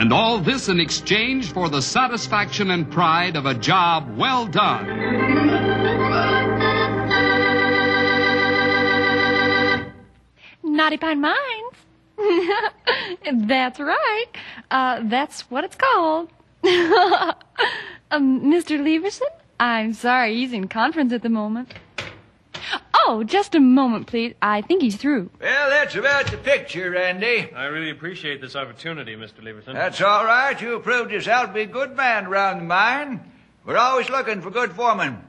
And 0.00 0.14
all 0.14 0.38
this 0.38 0.70
in 0.70 0.80
exchange 0.80 1.52
for 1.52 1.68
the 1.68 1.82
satisfaction 1.82 2.70
and 2.70 2.90
pride 2.90 3.36
of 3.36 3.44
a 3.44 3.52
job 3.52 4.16
well 4.16 4.46
done. 4.46 4.86
Knotty 10.62 10.96
Pine 10.96 11.20
Mines. 11.20 11.36
that's 13.46 13.78
right. 13.78 14.26
Uh, 14.70 15.00
that's 15.04 15.42
what 15.50 15.64
it's 15.64 15.76
called. 15.76 16.30
um, 16.64 18.40
Mr. 18.40 18.80
Leverson? 18.80 19.28
I'm 19.60 19.92
sorry, 19.92 20.34
he's 20.36 20.54
in 20.54 20.68
conference 20.68 21.12
at 21.12 21.20
the 21.20 21.28
moment. 21.28 21.74
Oh, 23.06 23.24
just 23.24 23.54
a 23.54 23.60
moment, 23.60 24.06
please. 24.06 24.34
I 24.42 24.60
think 24.62 24.82
he's 24.82 24.96
through. 24.96 25.30
Well, 25.40 25.70
that's 25.70 25.94
about 25.94 26.30
the 26.30 26.36
picture, 26.36 26.90
Randy. 26.90 27.52
I 27.54 27.64
really 27.66 27.90
appreciate 27.90 28.40
this 28.40 28.56
opportunity, 28.56 29.16
Mr. 29.16 29.42
Leverson. 29.42 29.74
That's 29.74 30.00
all 30.00 30.24
right. 30.24 30.60
You 30.60 30.78
proved 30.80 31.10
yourself 31.10 31.48
to 31.48 31.52
be 31.52 31.62
a 31.62 31.66
good 31.66 31.96
man 31.96 32.26
around 32.26 32.58
the 32.58 32.64
mine. 32.64 33.20
We're 33.64 33.76
always 33.76 34.08
looking 34.10 34.42
for 34.42 34.50
good 34.50 34.72
foremen. 34.72 35.22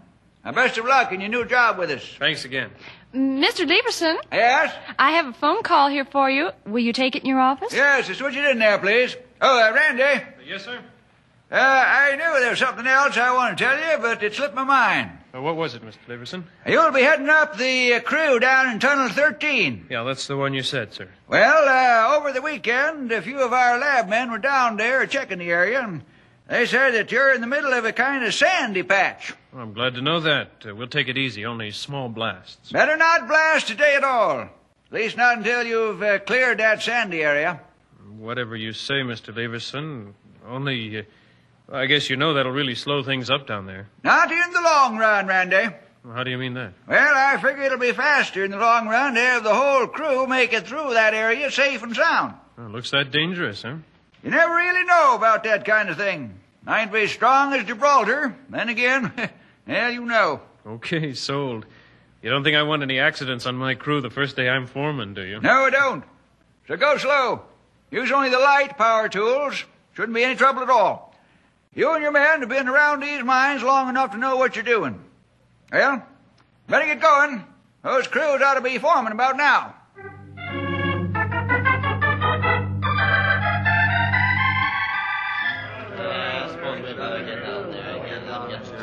Now, 0.43 0.51
best 0.53 0.77
of 0.77 0.85
luck 0.85 1.11
in 1.11 1.21
your 1.21 1.29
new 1.29 1.45
job 1.45 1.77
with 1.77 1.91
us. 1.91 2.03
Thanks 2.17 2.45
again. 2.45 2.71
Mr. 3.13 3.65
Leverson, 3.67 4.17
Yes? 4.31 4.73
I 4.97 5.11
have 5.11 5.27
a 5.27 5.33
phone 5.33 5.63
call 5.63 5.89
here 5.89 6.05
for 6.05 6.29
you. 6.29 6.49
Will 6.65 6.79
you 6.83 6.93
take 6.93 7.15
it 7.15 7.23
in 7.23 7.29
your 7.29 7.39
office? 7.39 7.73
Yes, 7.73 8.07
switch 8.17 8.35
it 8.35 8.45
in 8.45 8.57
there, 8.59 8.77
please. 8.79 9.15
Oh, 9.41 9.59
uh, 9.59 9.73
Randy, 9.73 10.25
Yes, 10.47 10.65
sir? 10.65 10.79
Uh, 11.51 11.55
I 11.55 12.15
knew 12.15 12.39
there 12.39 12.51
was 12.51 12.59
something 12.59 12.87
else 12.87 13.17
I 13.17 13.33
wanted 13.33 13.57
to 13.57 13.63
tell 13.63 13.77
you, 13.77 13.97
but 14.01 14.23
it 14.23 14.33
slipped 14.33 14.55
my 14.55 14.63
mind. 14.63 15.11
Uh, 15.33 15.41
what 15.41 15.55
was 15.55 15.75
it, 15.75 15.83
Mr. 15.83 15.97
Leverson? 16.07 16.43
You'll 16.65 16.91
be 16.91 17.01
heading 17.01 17.29
up 17.29 17.57
the 17.57 17.93
uh, 17.93 17.99
crew 18.01 18.39
down 18.39 18.69
in 18.69 18.79
Tunnel 18.79 19.09
13. 19.09 19.87
Yeah, 19.89 20.03
that's 20.03 20.27
the 20.27 20.37
one 20.37 20.53
you 20.53 20.63
said, 20.63 20.93
sir. 20.93 21.09
Well, 21.27 21.67
uh, 21.67 22.17
over 22.17 22.31
the 22.31 22.41
weekend, 22.41 23.11
a 23.11 23.21
few 23.21 23.39
of 23.41 23.53
our 23.53 23.79
lab 23.79 24.09
men 24.09 24.31
were 24.31 24.37
down 24.37 24.77
there 24.77 25.05
checking 25.05 25.39
the 25.39 25.49
area, 25.49 25.81
and 25.81 26.03
they 26.47 26.65
said 26.65 26.91
that 26.91 27.11
you're 27.11 27.33
in 27.33 27.41
the 27.41 27.47
middle 27.47 27.73
of 27.73 27.85
a 27.85 27.93
kind 27.93 28.23
of 28.23 28.33
sandy 28.33 28.83
patch. 28.83 29.33
Well, 29.53 29.63
I'm 29.63 29.73
glad 29.73 29.95
to 29.95 30.01
know 30.01 30.19
that. 30.21 30.65
Uh, 30.67 30.75
we'll 30.75 30.87
take 30.87 31.07
it 31.07 31.17
easy, 31.17 31.45
only 31.45 31.71
small 31.71 32.09
blasts. 32.09 32.71
Better 32.71 32.95
not 32.97 33.27
blast 33.27 33.67
today 33.67 33.95
at 33.95 34.03
all. 34.03 34.39
At 34.39 34.49
least 34.91 35.15
not 35.17 35.37
until 35.37 35.63
you've 35.63 36.01
uh, 36.01 36.19
cleared 36.19 36.59
that 36.59 36.81
sandy 36.81 37.23
area. 37.23 37.61
Whatever 38.17 38.55
you 38.55 38.73
say, 38.73 38.95
Mr. 38.95 39.33
Leverson. 39.33 40.13
Only, 40.45 40.99
uh, 40.99 41.03
I 41.71 41.85
guess 41.85 42.09
you 42.09 42.17
know 42.17 42.33
that'll 42.33 42.51
really 42.51 42.75
slow 42.75 43.01
things 43.01 43.29
up 43.29 43.47
down 43.47 43.65
there. 43.65 43.87
Not 44.03 44.31
in 44.31 44.51
the 44.51 44.61
long 44.61 44.97
run, 44.97 45.27
Randy. 45.27 45.69
Well, 46.03 46.13
How 46.13 46.23
do 46.23 46.31
you 46.31 46.37
mean 46.37 46.53
that? 46.55 46.73
Well, 46.87 47.13
I 47.15 47.37
figure 47.41 47.63
it'll 47.63 47.77
be 47.77 47.93
faster 47.93 48.43
in 48.43 48.51
the 48.51 48.57
long 48.57 48.87
run 48.87 49.13
to 49.13 49.19
have 49.21 49.43
the 49.43 49.53
whole 49.55 49.87
crew 49.87 50.27
make 50.27 50.51
it 50.51 50.67
through 50.67 50.93
that 50.93 51.13
area 51.13 51.49
safe 51.49 51.81
and 51.83 51.95
sound. 51.95 52.33
Well, 52.57 52.69
looks 52.69 52.91
that 52.91 53.11
dangerous, 53.11 53.61
huh? 53.61 53.75
You 54.23 54.31
never 54.31 54.53
really 54.53 54.83
know 54.83 55.15
about 55.15 55.43
that 55.45 55.63
kind 55.65 55.89
of 55.89 55.97
thing. 55.97 56.37
Might 56.63 56.91
be 56.91 57.01
as 57.03 57.11
strong 57.11 57.53
as 57.53 57.65
Gibraltar. 57.65 58.35
Then 58.49 58.69
again, 58.69 59.11
well, 59.67 59.91
you 59.91 60.05
know. 60.05 60.41
Okay, 60.65 61.13
sold. 61.13 61.65
You 62.21 62.29
don't 62.29 62.43
think 62.43 62.55
I 62.55 62.63
want 62.63 62.83
any 62.83 62.99
accidents 62.99 63.45
on 63.45 63.55
my 63.55 63.73
crew 63.75 64.01
the 64.01 64.11
first 64.11 64.35
day 64.35 64.47
I'm 64.49 64.67
foreman, 64.67 65.13
do 65.13 65.23
you? 65.23 65.39
No, 65.39 65.51
I 65.65 65.69
don't. 65.69 66.03
So 66.67 66.77
go 66.77 66.97
slow. 66.97 67.43
Use 67.89 68.11
only 68.11 68.29
the 68.29 68.37
light 68.39 68.77
power 68.77 69.09
tools. 69.09 69.63
Shouldn't 69.93 70.13
be 70.13 70.23
any 70.23 70.35
trouble 70.35 70.61
at 70.61 70.69
all. 70.69 71.10
You 71.73 71.93
and 71.93 72.03
your 72.03 72.11
men 72.11 72.41
have 72.41 72.49
been 72.49 72.67
around 72.67 72.99
these 72.99 73.23
mines 73.23 73.63
long 73.63 73.87
enough 73.87 74.11
to 74.11 74.17
know 74.17 74.35
what 74.35 74.57
you're 74.57 74.63
doing. 74.65 75.01
Well, 75.71 76.05
better 76.67 76.85
get 76.85 76.99
going. 76.99 77.45
Those 77.81 78.07
crews 78.07 78.41
ought 78.41 78.55
to 78.55 78.61
be 78.61 78.77
forming 78.77 79.13
about 79.13 79.37
now. 79.37 79.75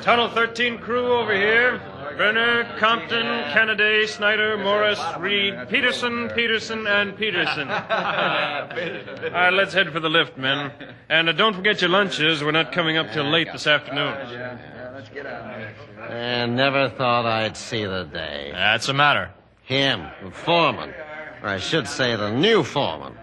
Tunnel 0.01 0.31
13 0.31 0.79
crew 0.79 1.13
over 1.13 1.35
here. 1.35 1.83
Brenner, 2.19 2.65
Compton, 2.79 3.53
Kennedy, 3.53 4.09
Snyder, 4.09 4.59
Morris, 4.59 5.01
Reed, 5.21 5.55
Peterson, 5.69 6.29
Peterson, 6.35 6.85
and 6.89 7.17
Peterson. 7.17 7.69
All 7.71 7.77
right, 7.77 9.53
let's 9.53 9.73
head 9.73 9.93
for 9.93 10.01
the 10.01 10.11
lift, 10.11 10.37
men. 10.37 10.73
And 11.09 11.29
uh, 11.29 11.33
don't 11.33 11.55
forget 11.55 11.81
your 11.81 11.91
lunches. 11.91 12.43
We're 12.43 12.51
not 12.51 12.73
coming 12.73 12.97
up 12.97 13.13
till 13.13 13.23
late 13.23 13.47
this 13.53 13.69
afternoon. 13.69 14.33
Yeah, 14.33 14.91
let's 14.95 15.09
get 15.11 15.27
out. 15.27 15.71
And 16.11 16.57
never 16.57 16.89
thought 16.89 17.25
I'd 17.25 17.57
see 17.57 17.85
the 17.85 18.03
day. 18.03 18.51
That's 18.53 18.89
the 18.89 18.95
matter. 18.95 19.31
Him, 19.63 20.05
the 20.21 20.33
foreman. 20.33 20.93
Or 21.41 21.51
I 21.51 21.59
should 21.59 21.87
say 21.87 22.17
the 22.17 22.33
new 22.33 22.65
foreman. 22.65 23.17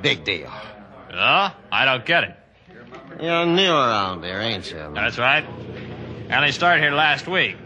Big 0.00 0.24
deal. 0.24 0.50
Oh, 1.12 1.54
I 1.70 1.84
don't 1.84 2.06
get 2.06 2.24
it. 2.24 2.36
You're 3.20 3.44
new 3.44 3.70
around 3.70 4.24
here, 4.24 4.40
ain't 4.40 4.70
you? 4.70 4.92
That's 4.94 5.18
right. 5.18 5.44
I 6.30 6.36
only 6.36 6.52
started 6.52 6.80
here 6.80 6.92
last 6.92 7.26
week. 7.26 7.56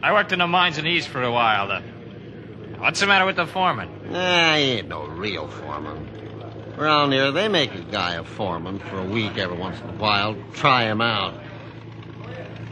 I 0.00 0.12
worked 0.12 0.30
in 0.30 0.38
the 0.38 0.46
mines 0.46 0.78
in 0.78 0.84
the 0.84 0.90
East 0.90 1.08
for 1.08 1.20
a 1.24 1.32
while. 1.32 1.66
The... 1.66 1.82
What's 2.78 3.00
the 3.00 3.08
matter 3.08 3.26
with 3.26 3.34
the 3.34 3.46
foreman? 3.46 4.12
Nah, 4.12 4.54
he 4.54 4.62
ain't 4.62 4.88
no 4.88 5.06
real 5.06 5.48
foreman. 5.48 6.08
Around 6.78 7.10
here, 7.10 7.32
they 7.32 7.48
make 7.48 7.74
a 7.74 7.80
guy 7.80 8.14
a 8.14 8.22
foreman 8.22 8.78
for 8.78 8.98
a 8.98 9.04
week 9.04 9.38
every 9.38 9.56
once 9.56 9.80
in 9.80 9.90
a 9.90 9.94
while. 9.94 10.36
Try 10.52 10.84
him 10.84 11.00
out. 11.00 11.34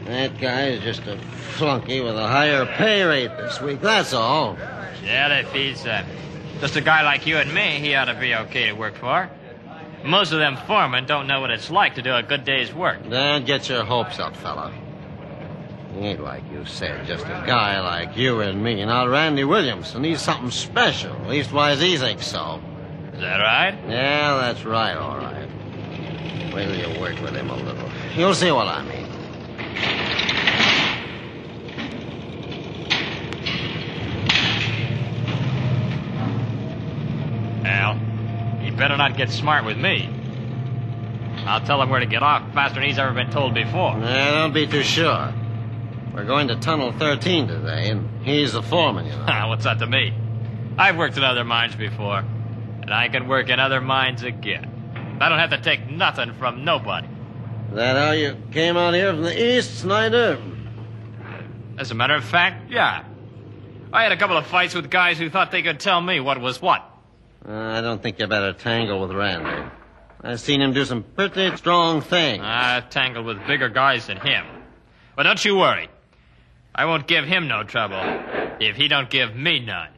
That 0.05 0.39
guy 0.39 0.67
is 0.67 0.83
just 0.83 1.01
a 1.07 1.17
flunky 1.17 1.99
with 1.99 2.15
a 2.15 2.27
higher 2.27 2.65
pay 2.65 3.03
rate 3.03 3.35
this 3.35 3.59
week, 3.59 3.81
that's 3.81 4.13
all. 4.13 4.57
Yeah, 5.03 5.27
that 5.27 5.49
feeds 5.49 5.83
that. 5.83 6.05
Just 6.61 6.77
a 6.77 6.81
guy 6.81 7.03
like 7.03 7.27
you 7.27 7.35
and 7.37 7.53
me, 7.53 7.79
he 7.79 7.93
ought 7.93 8.05
to 8.05 8.17
be 8.17 8.33
okay 8.33 8.67
to 8.67 8.73
work 8.73 8.95
for. 8.95 9.29
Most 10.05 10.31
of 10.31 10.39
them 10.39 10.55
foremen 10.65 11.05
don't 11.05 11.27
know 11.27 11.41
what 11.41 11.51
it's 11.51 11.69
like 11.69 11.95
to 11.95 12.01
do 12.01 12.15
a 12.15 12.23
good 12.23 12.45
day's 12.45 12.73
work. 12.73 13.07
Don't 13.09 13.45
get 13.45 13.67
your 13.67 13.83
hopes 13.83 14.17
up, 14.17 14.35
fella. 14.37 14.73
He 15.93 16.07
ain't 16.07 16.23
like 16.23 16.43
you 16.51 16.65
said, 16.65 17.05
just 17.05 17.25
a 17.25 17.43
guy 17.45 17.79
like 17.81 18.15
you 18.17 18.39
and 18.39 18.63
me. 18.63 18.83
Now, 18.85 19.07
Randy 19.07 19.43
Williamson, 19.43 20.03
he's 20.03 20.21
something 20.21 20.49
special. 20.49 21.13
Leastwise, 21.27 21.81
he 21.81 21.97
thinks 21.97 22.27
so. 22.27 22.61
Is 23.13 23.19
that 23.19 23.37
right? 23.37 23.77
Yeah, 23.87 24.37
that's 24.37 24.63
right, 24.63 24.95
all 24.95 25.17
right. 25.17 25.47
Wait 26.53 26.65
till 26.65 26.93
you 26.93 26.99
work 26.99 27.19
with 27.21 27.35
him 27.35 27.49
a 27.49 27.55
little. 27.55 27.89
You'll 28.15 28.33
see 28.33 28.51
what 28.51 28.67
I 28.67 28.83
mean. 28.83 29.07
Al, 37.65 37.95
he 38.63 38.71
better 38.71 38.97
not 38.97 39.17
get 39.17 39.29
smart 39.29 39.65
with 39.65 39.77
me. 39.77 40.09
I'll 41.45 41.61
tell 41.61 41.81
him 41.81 41.89
where 41.89 41.99
to 41.99 42.05
get 42.05 42.23
off 42.23 42.53
faster 42.53 42.79
than 42.79 42.87
he's 42.87 42.99
ever 42.99 43.13
been 43.13 43.29
told 43.29 43.53
before. 43.53 43.97
Nah, 43.97 44.31
don't 44.31 44.53
be 44.53 44.67
too 44.67 44.83
sure. 44.83 45.33
We're 46.13 46.25
going 46.25 46.49
to 46.49 46.57
Tunnel 46.57 46.91
13 46.91 47.47
today, 47.47 47.89
and 47.89 48.25
he's 48.25 48.51
the 48.51 48.61
foreman, 48.61 49.05
you 49.05 49.11
know. 49.13 49.45
What's 49.47 49.63
that 49.63 49.79
to 49.79 49.87
me? 49.87 50.13
I've 50.77 50.97
worked 50.97 51.15
in 51.15 51.23
other 51.23 51.45
mines 51.45 51.75
before, 51.75 52.19
and 52.19 52.93
I 52.93 53.07
can 53.07 53.29
work 53.29 53.49
in 53.49 53.59
other 53.59 53.79
mines 53.79 54.21
again. 54.21 55.17
I 55.21 55.29
don't 55.29 55.39
have 55.39 55.51
to 55.51 55.61
take 55.61 55.89
nothing 55.89 56.33
from 56.33 56.65
nobody. 56.65 57.07
that 57.73 57.95
how 57.95 58.11
you 58.11 58.35
came 58.51 58.75
out 58.75 58.93
here 58.93 59.13
from 59.13 59.21
the 59.21 59.57
east, 59.57 59.79
Snyder? 59.79 60.41
As 61.77 61.91
a 61.91 61.95
matter 61.95 62.15
of 62.15 62.25
fact, 62.25 62.69
yeah. 62.71 63.05
I 63.93 64.03
had 64.03 64.11
a 64.11 64.17
couple 64.17 64.35
of 64.35 64.45
fights 64.47 64.75
with 64.75 64.89
guys 64.89 65.17
who 65.17 65.29
thought 65.29 65.51
they 65.51 65.61
could 65.61 65.79
tell 65.79 66.01
me 66.01 66.19
what 66.19 66.41
was 66.41 66.61
what. 66.61 66.81
Uh, 67.47 67.53
I 67.53 67.81
don't 67.81 68.03
think 68.03 68.19
you 68.19 68.27
better 68.27 68.51
tangle 68.51 68.99
with 69.01 69.11
Randy. 69.11 69.69
I've 70.23 70.41
seen 70.41 70.61
him 70.61 70.73
do 70.73 70.83
some 70.83 71.03
pretty 71.03 71.55
strong 71.55 72.01
things. 72.01 72.43
I've 72.45 72.89
tangled 72.89 73.25
with 73.25 73.45
bigger 73.47 73.69
guys 73.69 74.07
than 74.07 74.17
him. 74.17 74.45
But 75.15 75.23
don't 75.23 75.43
you 75.43 75.55
worry. 75.55 75.89
I 76.73 76.85
won't 76.85 77.07
give 77.07 77.25
him 77.25 77.47
no 77.47 77.63
trouble 77.63 78.01
if 78.59 78.77
he 78.77 78.87
don't 78.87 79.09
give 79.09 79.35
me 79.35 79.59
none. 79.59 79.89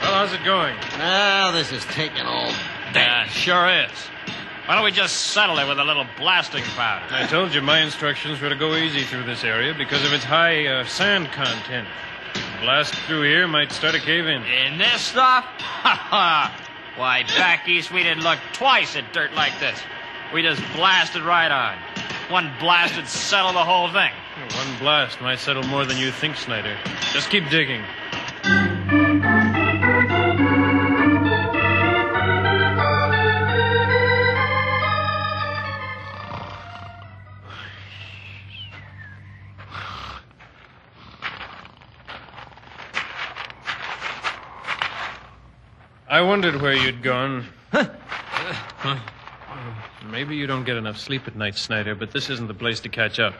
Well, 0.00 0.12
how's 0.12 0.32
it 0.32 0.44
going? 0.44 0.74
Now, 0.98 1.52
this 1.52 1.72
is 1.72 1.84
taking 1.86 2.22
all 2.22 2.50
Yeah, 2.94 3.24
uh, 3.26 3.28
sure 3.28 3.68
is. 3.68 4.33
Why 4.66 4.76
don't 4.76 4.84
we 4.84 4.92
just 4.92 5.32
settle 5.32 5.58
it 5.58 5.68
with 5.68 5.78
a 5.78 5.84
little 5.84 6.06
blasting 6.16 6.64
powder? 6.64 7.04
I 7.10 7.26
told 7.26 7.52
you 7.52 7.60
my 7.60 7.80
instructions 7.80 8.40
were 8.40 8.48
to 8.48 8.56
go 8.56 8.74
easy 8.74 9.02
through 9.02 9.24
this 9.24 9.44
area 9.44 9.74
because 9.74 10.02
of 10.06 10.14
its 10.14 10.24
high 10.24 10.66
uh, 10.66 10.86
sand 10.86 11.30
content. 11.32 11.86
Blast 12.62 12.94
through 13.06 13.24
here 13.24 13.46
might 13.46 13.70
start 13.72 13.94
a 13.94 14.00
cave 14.00 14.26
in. 14.26 14.42
In 14.42 14.78
this 14.78 15.02
stuff? 15.02 15.44
Ha 15.44 15.94
ha! 15.94 16.60
Why, 16.96 17.24
back 17.36 17.68
east 17.68 17.92
we 17.92 18.02
didn't 18.02 18.24
look 18.24 18.38
twice 18.54 18.96
at 18.96 19.12
dirt 19.12 19.34
like 19.34 19.52
this. 19.60 19.78
We 20.32 20.40
just 20.40 20.62
blasted 20.74 21.24
right 21.24 21.52
on. 21.52 21.76
One 22.30 22.50
blast 22.58 22.96
would 22.96 23.06
settle 23.06 23.52
the 23.52 23.64
whole 23.64 23.92
thing. 23.92 24.12
One 24.56 24.78
blast 24.78 25.20
might 25.20 25.40
settle 25.40 25.64
more 25.64 25.84
than 25.84 25.98
you 25.98 26.10
think, 26.10 26.36
Snyder. 26.36 26.74
Just 27.12 27.28
keep 27.28 27.50
digging. 27.50 27.84
I 46.14 46.20
wondered 46.20 46.62
where 46.62 46.74
you'd 46.74 47.02
gone. 47.02 47.44
Maybe 50.08 50.36
you 50.36 50.46
don't 50.46 50.62
get 50.62 50.76
enough 50.76 50.96
sleep 50.96 51.26
at 51.26 51.34
night, 51.34 51.56
Snyder, 51.56 51.96
but 51.96 52.12
this 52.12 52.30
isn't 52.30 52.46
the 52.46 52.54
place 52.54 52.78
to 52.82 52.88
catch 52.88 53.18
up. 53.18 53.34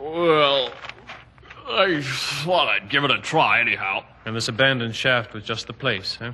Well, 0.00 0.72
I 1.68 2.00
thought 2.02 2.68
I'd 2.68 2.88
give 2.88 3.04
it 3.04 3.10
a 3.10 3.20
try 3.20 3.60
anyhow. 3.60 4.02
And 4.24 4.34
this 4.34 4.48
abandoned 4.48 4.96
shaft 4.96 5.34
was 5.34 5.44
just 5.44 5.66
the 5.66 5.74
place, 5.74 6.16
huh? 6.18 6.32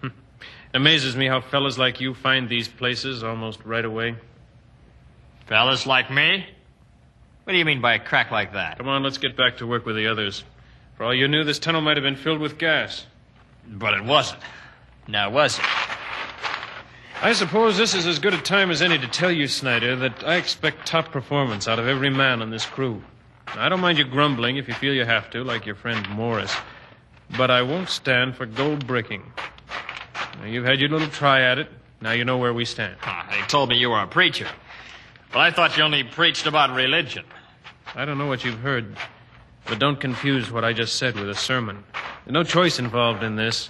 Hm. 0.00 0.14
Amazes 0.72 1.14
me 1.14 1.26
how 1.26 1.42
fellas 1.42 1.76
like 1.76 2.00
you 2.00 2.14
find 2.14 2.48
these 2.48 2.66
places 2.66 3.22
almost 3.22 3.62
right 3.66 3.84
away. 3.84 4.16
Fellas 5.44 5.84
like 5.84 6.10
me? 6.10 6.46
What 7.42 7.52
do 7.52 7.58
you 7.58 7.66
mean 7.66 7.82
by 7.82 7.96
a 7.96 7.98
crack 7.98 8.30
like 8.30 8.54
that? 8.54 8.78
Come 8.78 8.88
on, 8.88 9.02
let's 9.02 9.18
get 9.18 9.36
back 9.36 9.58
to 9.58 9.66
work 9.66 9.84
with 9.84 9.96
the 9.96 10.06
others. 10.06 10.42
For 10.96 11.04
all 11.04 11.14
you 11.14 11.28
knew, 11.28 11.44
this 11.44 11.58
tunnel 11.58 11.82
might 11.82 11.98
have 11.98 12.04
been 12.04 12.16
filled 12.16 12.40
with 12.40 12.56
gas. 12.56 13.04
But 13.68 13.94
it 13.94 14.04
wasn't. 14.04 14.40
Now, 15.08 15.30
was 15.30 15.58
it? 15.58 15.64
I 17.22 17.32
suppose 17.32 17.76
this 17.78 17.94
is 17.94 18.06
as 18.06 18.18
good 18.18 18.34
a 18.34 18.40
time 18.40 18.70
as 18.70 18.82
any 18.82 18.98
to 18.98 19.06
tell 19.08 19.30
you, 19.30 19.48
Snyder, 19.48 19.96
that 19.96 20.24
I 20.26 20.36
expect 20.36 20.86
top 20.86 21.10
performance 21.10 21.66
out 21.68 21.78
of 21.78 21.86
every 21.86 22.10
man 22.10 22.42
on 22.42 22.50
this 22.50 22.66
crew. 22.66 23.02
I 23.48 23.68
don't 23.68 23.80
mind 23.80 23.98
you 23.98 24.04
grumbling 24.04 24.56
if 24.56 24.68
you 24.68 24.74
feel 24.74 24.92
you 24.92 25.04
have 25.04 25.30
to, 25.30 25.44
like 25.44 25.64
your 25.64 25.74
friend 25.74 26.08
Morris. 26.10 26.54
But 27.36 27.50
I 27.50 27.62
won't 27.62 27.88
stand 27.88 28.36
for 28.36 28.46
gold 28.46 28.86
bricking. 28.86 29.22
Now, 30.38 30.46
you've 30.46 30.64
had 30.64 30.80
your 30.80 30.90
little 30.90 31.08
try 31.08 31.42
at 31.42 31.58
it. 31.58 31.68
Now 32.00 32.12
you 32.12 32.24
know 32.24 32.36
where 32.36 32.52
we 32.52 32.64
stand. 32.64 32.96
Ah, 33.02 33.26
they 33.30 33.40
told 33.46 33.70
me 33.70 33.76
you 33.76 33.90
were 33.90 34.00
a 34.00 34.06
preacher. 34.06 34.46
But 35.32 35.40
I 35.40 35.50
thought 35.50 35.76
you 35.76 35.82
only 35.82 36.04
preached 36.04 36.46
about 36.46 36.74
religion. 36.76 37.24
I 37.94 38.04
don't 38.04 38.18
know 38.18 38.26
what 38.26 38.44
you've 38.44 38.58
heard, 38.58 38.96
but 39.66 39.78
don't 39.78 40.00
confuse 40.00 40.50
what 40.50 40.64
I 40.64 40.72
just 40.72 40.96
said 40.96 41.14
with 41.14 41.28
a 41.28 41.34
sermon. 41.34 41.84
There's 42.24 42.32
no 42.32 42.44
choice 42.44 42.78
involved 42.78 43.22
in 43.22 43.36
this. 43.36 43.68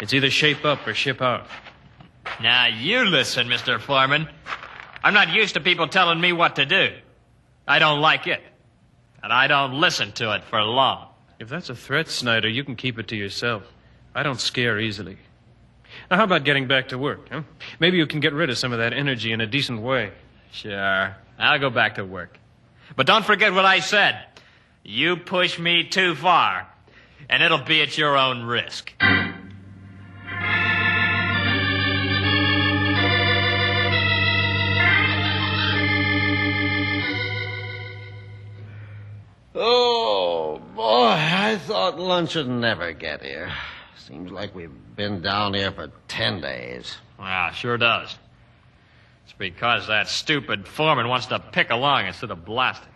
It's 0.00 0.12
either 0.12 0.30
shape 0.30 0.64
up 0.64 0.86
or 0.86 0.94
ship 0.94 1.22
out. 1.22 1.46
Now, 2.42 2.66
you 2.66 3.04
listen, 3.04 3.48
Mr. 3.48 3.80
Foreman. 3.80 4.28
I'm 5.02 5.14
not 5.14 5.32
used 5.32 5.54
to 5.54 5.60
people 5.60 5.88
telling 5.88 6.20
me 6.20 6.32
what 6.32 6.56
to 6.56 6.66
do. 6.66 6.92
I 7.66 7.78
don't 7.78 8.00
like 8.00 8.26
it. 8.26 8.42
And 9.22 9.32
I 9.32 9.46
don't 9.46 9.80
listen 9.80 10.12
to 10.12 10.34
it 10.34 10.44
for 10.44 10.62
long. 10.62 11.08
If 11.38 11.48
that's 11.48 11.70
a 11.70 11.74
threat, 11.74 12.08
Snyder, 12.08 12.48
you 12.48 12.64
can 12.64 12.76
keep 12.76 12.98
it 12.98 13.08
to 13.08 13.16
yourself. 13.16 13.62
I 14.14 14.22
don't 14.22 14.40
scare 14.40 14.78
easily. 14.78 15.18
Now, 16.10 16.16
how 16.18 16.24
about 16.24 16.44
getting 16.44 16.66
back 16.66 16.88
to 16.88 16.98
work, 16.98 17.28
huh? 17.30 17.42
Maybe 17.80 17.96
you 17.96 18.06
can 18.06 18.20
get 18.20 18.32
rid 18.32 18.50
of 18.50 18.58
some 18.58 18.72
of 18.72 18.78
that 18.78 18.92
energy 18.92 19.32
in 19.32 19.40
a 19.40 19.46
decent 19.46 19.80
way. 19.82 20.12
Sure. 20.52 21.16
I'll 21.38 21.58
go 21.58 21.70
back 21.70 21.96
to 21.96 22.04
work. 22.04 22.38
But 22.94 23.06
don't 23.06 23.24
forget 23.24 23.52
what 23.52 23.64
I 23.64 23.80
said. 23.80 24.18
You 24.88 25.16
push 25.16 25.58
me 25.58 25.82
too 25.82 26.14
far, 26.14 26.68
and 27.28 27.42
it'll 27.42 27.58
be 27.58 27.82
at 27.82 27.98
your 27.98 28.16
own 28.16 28.44
risk. 28.44 28.92
Oh, 39.56 40.62
boy, 40.76 41.08
I 41.08 41.58
thought 41.66 41.98
lunch 41.98 42.36
would 42.36 42.46
never 42.46 42.92
get 42.92 43.24
here. 43.24 43.52
Seems 43.98 44.30
like 44.30 44.54
we've 44.54 44.70
been 44.94 45.20
down 45.20 45.54
here 45.54 45.72
for 45.72 45.90
ten 46.06 46.40
days. 46.40 46.96
Ah, 47.18 47.50
sure 47.50 47.76
does. 47.76 48.16
It's 49.24 49.32
because 49.32 49.88
that 49.88 50.06
stupid 50.06 50.68
foreman 50.68 51.08
wants 51.08 51.26
to 51.26 51.40
pick 51.40 51.70
along 51.70 52.06
instead 52.06 52.30
of 52.30 52.44
blasting. 52.44 52.92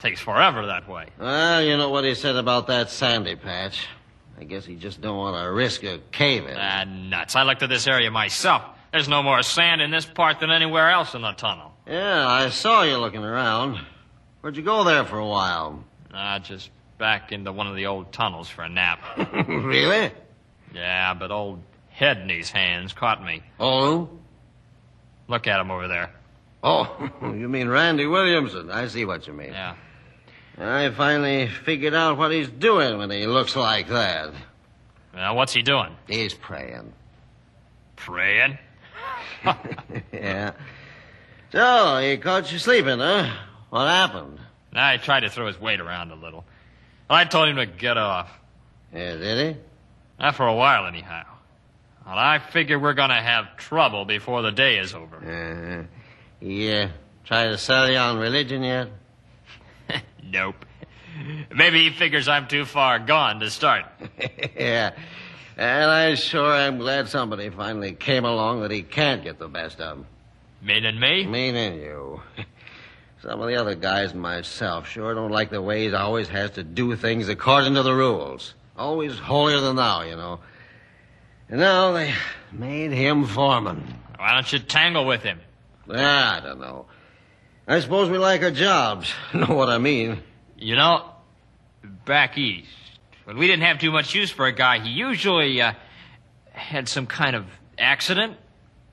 Takes 0.00 0.20
forever 0.20 0.66
that 0.66 0.88
way. 0.88 1.06
Well, 1.18 1.62
you 1.62 1.76
know 1.76 1.88
what 1.88 2.04
he 2.04 2.14
said 2.14 2.36
about 2.36 2.66
that 2.66 2.90
sandy 2.90 3.34
patch. 3.36 3.86
I 4.38 4.44
guess 4.44 4.66
he 4.66 4.76
just 4.76 5.00
don't 5.00 5.16
want 5.16 5.42
to 5.42 5.50
risk 5.50 5.82
a 5.84 5.98
cave-in. 6.12 6.56
Ah, 6.58 6.84
nuts. 6.84 7.34
I 7.34 7.42
looked 7.44 7.62
at 7.62 7.70
this 7.70 7.86
area 7.86 8.10
myself. 8.10 8.62
There's 8.92 9.08
no 9.08 9.22
more 9.22 9.42
sand 9.42 9.80
in 9.80 9.90
this 9.90 10.04
part 10.04 10.40
than 10.40 10.50
anywhere 10.50 10.90
else 10.90 11.14
in 11.14 11.22
the 11.22 11.32
tunnel. 11.32 11.72
Yeah, 11.86 12.26
I 12.28 12.50
saw 12.50 12.82
you 12.82 12.98
looking 12.98 13.24
around. 13.24 13.78
Where'd 14.40 14.56
you 14.56 14.62
go 14.62 14.84
there 14.84 15.04
for 15.04 15.18
a 15.18 15.26
while? 15.26 15.82
Ah, 16.12 16.38
just 16.38 16.70
back 16.98 17.32
into 17.32 17.52
one 17.52 17.66
of 17.66 17.76
the 17.76 17.86
old 17.86 18.12
tunnels 18.12 18.48
for 18.48 18.62
a 18.62 18.68
nap. 18.68 19.00
really? 19.48 20.12
Yeah, 20.74 21.14
but 21.14 21.30
old 21.30 21.60
his 21.90 22.50
hands 22.50 22.92
caught 22.92 23.24
me. 23.24 23.42
Oh? 23.58 24.10
Look 25.28 25.46
at 25.46 25.60
him 25.60 25.70
over 25.70 25.88
there. 25.88 26.12
Oh, 26.62 27.10
you 27.22 27.48
mean 27.48 27.68
Randy 27.68 28.06
Williamson. 28.06 28.70
I 28.70 28.86
see 28.88 29.04
what 29.04 29.26
you 29.26 29.32
mean. 29.32 29.52
Yeah. 29.52 29.74
I 30.58 30.90
finally 30.90 31.48
figured 31.48 31.94
out 31.94 32.16
what 32.16 32.32
he's 32.32 32.48
doing 32.48 32.98
when 32.98 33.10
he 33.10 33.26
looks 33.26 33.54
like 33.54 33.88
that. 33.88 34.32
Now, 35.14 35.34
what's 35.34 35.52
he 35.52 35.62
doing? 35.62 35.94
He's 36.06 36.34
praying. 36.34 36.92
Praying? 37.96 38.58
yeah. 40.12 40.52
So, 41.52 41.98
he 41.98 42.16
caught 42.16 42.50
you 42.52 42.58
sleeping, 42.58 42.98
huh? 42.98 43.34
What 43.70 43.86
happened? 43.86 44.38
He 44.72 44.98
tried 44.98 45.20
to 45.20 45.30
throw 45.30 45.46
his 45.46 45.60
weight 45.60 45.80
around 45.80 46.10
a 46.10 46.16
little. 46.16 46.44
I 47.08 47.24
told 47.24 47.48
him 47.48 47.56
to 47.56 47.66
get 47.66 47.96
off. 47.96 48.30
Yeah, 48.92 49.16
did 49.16 49.58
Not 50.18 50.34
for 50.34 50.46
a 50.46 50.54
while, 50.54 50.86
anyhow. 50.86 51.24
Well, 52.04 52.18
I 52.18 52.38
figure 52.38 52.78
we're 52.78 52.94
going 52.94 53.10
to 53.10 53.14
have 53.14 53.56
trouble 53.56 54.04
before 54.04 54.42
the 54.42 54.52
day 54.52 54.78
is 54.78 54.94
over. 54.94 55.20
he? 55.20 55.26
Uh, 55.28 55.82
he, 56.40 56.72
uh, 56.72 56.88
try 57.24 57.48
to 57.48 57.58
sell 57.58 57.90
you 57.90 57.96
on 57.96 58.18
religion 58.18 58.62
yet? 58.62 58.88
Nope. 60.36 60.66
Maybe 61.54 61.84
he 61.84 61.90
figures 61.90 62.28
I'm 62.28 62.46
too 62.46 62.66
far 62.66 62.98
gone 62.98 63.40
to 63.40 63.50
start. 63.50 63.86
yeah. 64.56 64.92
And 65.56 65.90
I 65.90 66.14
sure 66.14 66.54
am 66.54 66.78
glad 66.78 67.08
somebody 67.08 67.48
finally 67.48 67.92
came 67.92 68.26
along 68.26 68.60
that 68.60 68.70
he 68.70 68.82
can't 68.82 69.24
get 69.24 69.38
the 69.38 69.48
best 69.48 69.80
of. 69.80 70.04
Meaning 70.60 71.00
me? 71.00 71.26
Meaning 71.26 71.80
you. 71.80 72.20
Some 73.22 73.40
of 73.40 73.48
the 73.48 73.56
other 73.56 73.74
guys 73.74 74.12
and 74.12 74.20
myself 74.20 74.88
sure 74.88 75.14
don't 75.14 75.30
like 75.30 75.50
the 75.50 75.62
way 75.62 75.88
he 75.88 75.94
always 75.94 76.28
has 76.28 76.50
to 76.52 76.62
do 76.62 76.94
things 76.96 77.28
according 77.28 77.74
to 77.74 77.82
the 77.82 77.94
rules. 77.94 78.54
Always 78.76 79.18
holier 79.18 79.60
than 79.60 79.76
thou, 79.76 80.02
you 80.02 80.16
know. 80.16 80.40
And 81.48 81.60
now 81.60 81.92
they 81.92 82.12
made 82.52 82.92
him 82.92 83.24
foreman. 83.24 83.82
Why 84.18 84.34
don't 84.34 84.52
you 84.52 84.58
tangle 84.58 85.06
with 85.06 85.22
him? 85.22 85.40
Ah, 85.90 86.36
I 86.36 86.40
don't 86.40 86.60
know. 86.60 86.86
I 87.66 87.80
suppose 87.80 88.08
we 88.08 88.18
like 88.18 88.42
our 88.42 88.50
jobs. 88.50 89.12
know 89.34 89.54
what 89.54 89.68
I 89.68 89.78
mean? 89.78 90.22
You 90.56 90.76
know, 90.76 91.10
back 92.04 92.38
east, 92.38 92.68
when 93.24 93.36
we 93.36 93.46
didn't 93.46 93.64
have 93.64 93.78
too 93.78 93.90
much 93.90 94.14
use 94.14 94.30
for 94.30 94.46
a 94.46 94.52
guy, 94.52 94.78
he 94.78 94.90
usually 94.90 95.60
uh, 95.60 95.72
had 96.52 96.88
some 96.88 97.06
kind 97.06 97.34
of 97.36 97.46
accident 97.78 98.36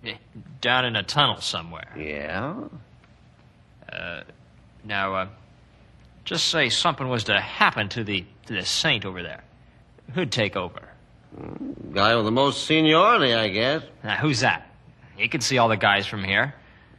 eh, 0.04 0.16
down 0.60 0.86
in 0.86 0.96
a 0.96 1.04
tunnel 1.04 1.40
somewhere. 1.40 1.94
Yeah? 1.98 2.56
Now, 4.84 5.16
uh, 5.16 5.28
just 6.26 6.48
say 6.50 6.70
something 6.70 7.08
was 7.08 7.26
to 7.26 7.40
happen 7.40 7.90
to 7.90 8.04
the 8.04 8.26
to 8.48 8.54
the 8.54 8.66
saint 8.66 9.06
over 9.06 9.24
there. 9.24 9.44
Who'd 10.14 10.32
take 10.32 10.56
over? 10.56 10.82
Guy 11.94 12.16
with 12.16 12.26
the 12.26 12.32
most 12.32 12.66
seniority, 12.66 13.34
I 13.34 13.48
guess. 13.48 13.84
Now, 14.04 14.18
who's 14.18 14.42
that? 14.42 14.70
He 15.16 15.28
can 15.28 15.42
see 15.42 15.58
all 15.58 15.70
the 15.70 15.78
guys 15.78 16.06
from 16.06 16.24
here. 16.24 16.54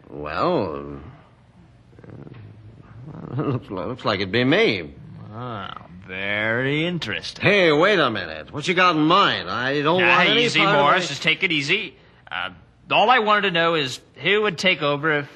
Well, 0.09 0.77
uh, 0.77 0.99
looks, 3.43 3.71
like, 3.71 3.87
looks 3.87 4.05
like 4.05 4.21
it'd 4.21 4.33
be 4.33 4.45
me. 4.45 4.93
Oh, 5.33 5.69
very 6.07 6.87
interesting. 6.87 7.43
Hey, 7.45 7.73
wait 7.73 7.99
a 7.99 8.11
minute. 8.11 8.53
What 8.53 8.69
you 8.69 8.75
got 8.75 8.95
in 8.97 9.03
mind? 9.03 9.51
I 9.51 9.83
don't 9.83 10.01
Now, 10.01 10.17
want 10.19 10.29
any 10.31 10.45
easy, 10.45 10.61
part 10.61 10.79
Morris. 10.79 11.05
my- 11.05 11.09
Just 11.09 11.23
take 11.23 11.43
it 11.43 11.51
easy. 11.53 11.97
Uh, 12.31 12.51
all 12.91 13.11
I 13.11 13.21
wanted 13.21 13.43
to 13.43 13.51
know 13.51 13.75
is 13.75 14.01
who 14.17 14.43
would 14.43 14.59
take 14.59 14.83
over 14.83 15.21
if 15.21 15.31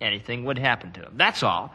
anything 0.00 0.44
would 0.44 0.58
happen 0.58 0.92
to 0.92 1.00
him. 1.02 1.12
That's 1.16 1.42
all. 1.42 1.74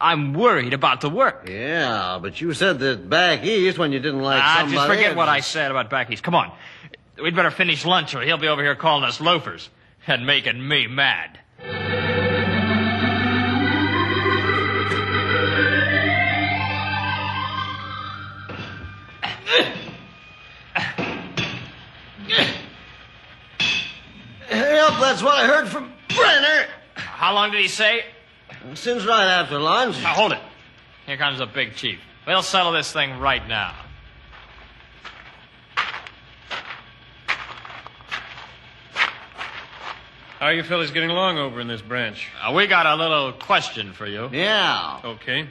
I'm 0.00 0.34
worried 0.34 0.72
about 0.74 1.00
the 1.00 1.08
work. 1.08 1.48
Yeah, 1.48 2.18
but 2.20 2.40
you 2.40 2.52
said 2.54 2.80
that 2.80 3.08
back 3.08 3.44
east 3.44 3.78
when 3.78 3.92
you 3.92 4.00
didn't 4.00 4.20
like 4.20 4.42
ah, 4.42 4.56
somebody. 4.58 4.76
just 4.76 4.88
forget 4.88 5.16
what 5.16 5.28
I 5.28 5.40
said 5.40 5.70
about 5.70 5.88
back 5.90 6.10
east. 6.10 6.22
Come 6.24 6.34
on. 6.34 6.52
We'd 7.22 7.36
better 7.36 7.52
finish 7.52 7.84
lunch 7.86 8.14
or 8.14 8.22
he'll 8.22 8.36
be 8.38 8.48
over 8.48 8.62
here 8.62 8.74
calling 8.74 9.04
us 9.04 9.20
loafers 9.20 9.70
and 10.06 10.26
making 10.26 10.66
me 10.66 10.88
mad. 10.88 11.38
Yep, 24.72 25.00
that's 25.00 25.22
what 25.22 25.34
I 25.34 25.46
heard 25.46 25.68
from 25.68 25.92
Brenner. 26.08 26.66
How 26.94 27.34
long 27.34 27.50
did 27.50 27.60
he 27.60 27.68
say? 27.68 28.04
Since 28.74 29.04
right 29.04 29.26
after 29.26 29.58
lunch. 29.58 30.00
Now, 30.02 30.14
hold 30.14 30.32
it. 30.32 30.40
Here 31.04 31.18
comes 31.18 31.38
the 31.38 31.46
big 31.46 31.74
chief. 31.74 31.98
We'll 32.26 32.42
settle 32.42 32.72
this 32.72 32.90
thing 32.90 33.18
right 33.18 33.46
now. 33.46 33.74
How 40.38 40.46
are 40.46 40.54
you 40.54 40.62
fellas 40.62 40.90
getting 40.90 41.10
along 41.10 41.38
over 41.38 41.60
in 41.60 41.68
this 41.68 41.82
branch? 41.82 42.28
Uh, 42.42 42.52
we 42.52 42.66
got 42.66 42.86
a 42.86 42.96
little 42.96 43.32
question 43.32 43.92
for 43.92 44.06
you. 44.06 44.28
Yeah. 44.32 45.00
Okay. 45.04 45.48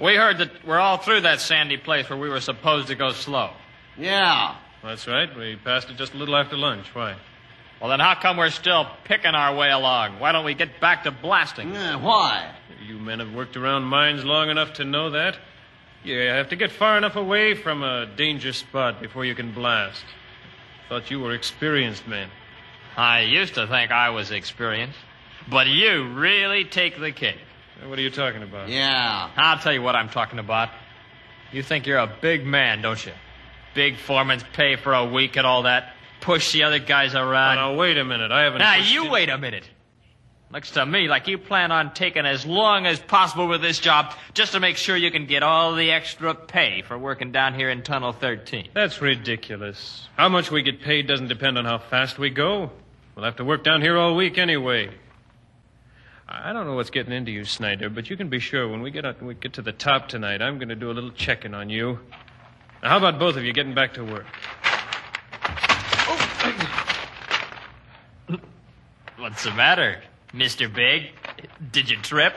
We 0.00 0.14
heard 0.14 0.38
that 0.38 0.64
we're 0.64 0.78
all 0.78 0.96
through 0.96 1.22
that 1.22 1.40
sandy 1.40 1.76
place 1.76 2.08
where 2.08 2.18
we 2.18 2.28
were 2.28 2.40
supposed 2.40 2.88
to 2.88 2.94
go 2.94 3.10
slow. 3.12 3.50
Yeah. 3.98 4.54
That's 4.82 5.06
right. 5.06 5.28
We 5.36 5.56
passed 5.56 5.90
it 5.90 5.96
just 5.96 6.14
a 6.14 6.16
little 6.16 6.36
after 6.36 6.56
lunch. 6.56 6.86
Why? 6.94 7.16
Well, 7.84 7.90
then 7.90 8.00
how 8.00 8.14
come 8.14 8.38
we're 8.38 8.48
still 8.48 8.86
picking 9.04 9.34
our 9.34 9.54
way 9.54 9.70
along? 9.70 10.18
Why 10.18 10.32
don't 10.32 10.46
we 10.46 10.54
get 10.54 10.80
back 10.80 11.04
to 11.04 11.10
blasting? 11.10 11.74
Yeah, 11.74 11.96
why? 11.96 12.50
You 12.82 12.96
men 12.96 13.18
have 13.18 13.34
worked 13.34 13.58
around 13.58 13.82
mines 13.82 14.24
long 14.24 14.48
enough 14.48 14.72
to 14.74 14.84
know 14.86 15.10
that. 15.10 15.36
You 16.02 16.18
have 16.18 16.48
to 16.48 16.56
get 16.56 16.72
far 16.72 16.96
enough 16.96 17.14
away 17.14 17.54
from 17.54 17.82
a 17.82 18.06
danger 18.06 18.54
spot 18.54 19.02
before 19.02 19.26
you 19.26 19.34
can 19.34 19.52
blast. 19.52 20.02
Thought 20.88 21.10
you 21.10 21.20
were 21.20 21.34
experienced 21.34 22.08
men. 22.08 22.30
I 22.96 23.20
used 23.20 23.52
to 23.56 23.66
think 23.66 23.90
I 23.90 24.08
was 24.08 24.30
experienced, 24.30 24.98
but 25.50 25.66
you 25.66 26.10
really 26.14 26.64
take 26.64 26.98
the 26.98 27.12
cake. 27.12 27.36
What 27.86 27.98
are 27.98 28.02
you 28.02 28.08
talking 28.08 28.42
about? 28.42 28.70
Yeah. 28.70 29.28
I'll 29.36 29.58
tell 29.58 29.74
you 29.74 29.82
what 29.82 29.94
I'm 29.94 30.08
talking 30.08 30.38
about. 30.38 30.70
You 31.52 31.62
think 31.62 31.86
you're 31.86 31.98
a 31.98 32.10
big 32.22 32.46
man, 32.46 32.80
don't 32.80 33.04
you? 33.04 33.12
Big 33.74 33.98
foreman's 33.98 34.42
pay 34.54 34.76
for 34.76 34.94
a 34.94 35.04
week 35.04 35.36
and 35.36 35.46
all 35.46 35.64
that. 35.64 35.93
Push 36.24 36.52
the 36.52 36.62
other 36.62 36.78
guys 36.78 37.14
around. 37.14 37.56
now, 37.56 37.74
wait 37.74 37.98
a 37.98 38.04
minute. 38.04 38.32
I 38.32 38.44
haven't. 38.44 38.60
Now, 38.60 38.76
you 38.76 39.10
wait 39.10 39.28
a 39.28 39.36
minute. 39.36 39.68
Looks 40.50 40.70
to 40.70 40.86
me 40.86 41.06
like 41.06 41.28
you 41.28 41.36
plan 41.36 41.70
on 41.70 41.92
taking 41.92 42.24
as 42.24 42.46
long 42.46 42.86
as 42.86 42.98
possible 42.98 43.48
with 43.48 43.60
this 43.60 43.78
job 43.78 44.14
just 44.32 44.52
to 44.52 44.60
make 44.60 44.76
sure 44.76 44.96
you 44.96 45.10
can 45.10 45.26
get 45.26 45.42
all 45.42 45.74
the 45.74 45.90
extra 45.90 46.34
pay 46.34 46.82
for 46.82 46.96
working 46.96 47.32
down 47.32 47.54
here 47.54 47.68
in 47.68 47.82
Tunnel 47.82 48.12
13. 48.12 48.68
That's 48.72 49.02
ridiculous. 49.02 50.08
How 50.16 50.28
much 50.28 50.50
we 50.50 50.62
get 50.62 50.80
paid 50.80 51.08
doesn't 51.08 51.28
depend 51.28 51.58
on 51.58 51.64
how 51.64 51.78
fast 51.78 52.18
we 52.18 52.30
go. 52.30 52.70
We'll 53.14 53.24
have 53.24 53.36
to 53.36 53.44
work 53.44 53.64
down 53.64 53.82
here 53.82 53.98
all 53.98 54.16
week 54.16 54.38
anyway. 54.38 54.90
I 56.26 56.52
don't 56.52 56.66
know 56.66 56.74
what's 56.74 56.90
getting 56.90 57.12
into 57.12 57.32
you, 57.32 57.44
Snyder, 57.44 57.90
but 57.90 58.08
you 58.08 58.16
can 58.16 58.28
be 58.28 58.38
sure 58.38 58.66
when 58.66 58.80
we 58.80 58.90
get 58.90 59.04
up, 59.04 59.20
we 59.20 59.34
get 59.34 59.52
to 59.54 59.62
the 59.62 59.72
top 59.72 60.08
tonight, 60.08 60.40
I'm 60.40 60.58
going 60.58 60.70
to 60.70 60.74
do 60.74 60.90
a 60.90 60.94
little 60.94 61.10
checking 61.10 61.52
on 61.52 61.68
you. 61.68 61.98
Now, 62.82 62.90
how 62.90 62.96
about 62.98 63.18
both 63.18 63.36
of 63.36 63.44
you 63.44 63.52
getting 63.52 63.74
back 63.74 63.94
to 63.94 64.04
work? 64.04 64.26
What's 69.24 69.44
the 69.44 69.52
matter, 69.52 70.02
Mr. 70.34 70.70
Big? 70.70 71.12
Did 71.72 71.88
you 71.88 71.96
trip? 71.96 72.34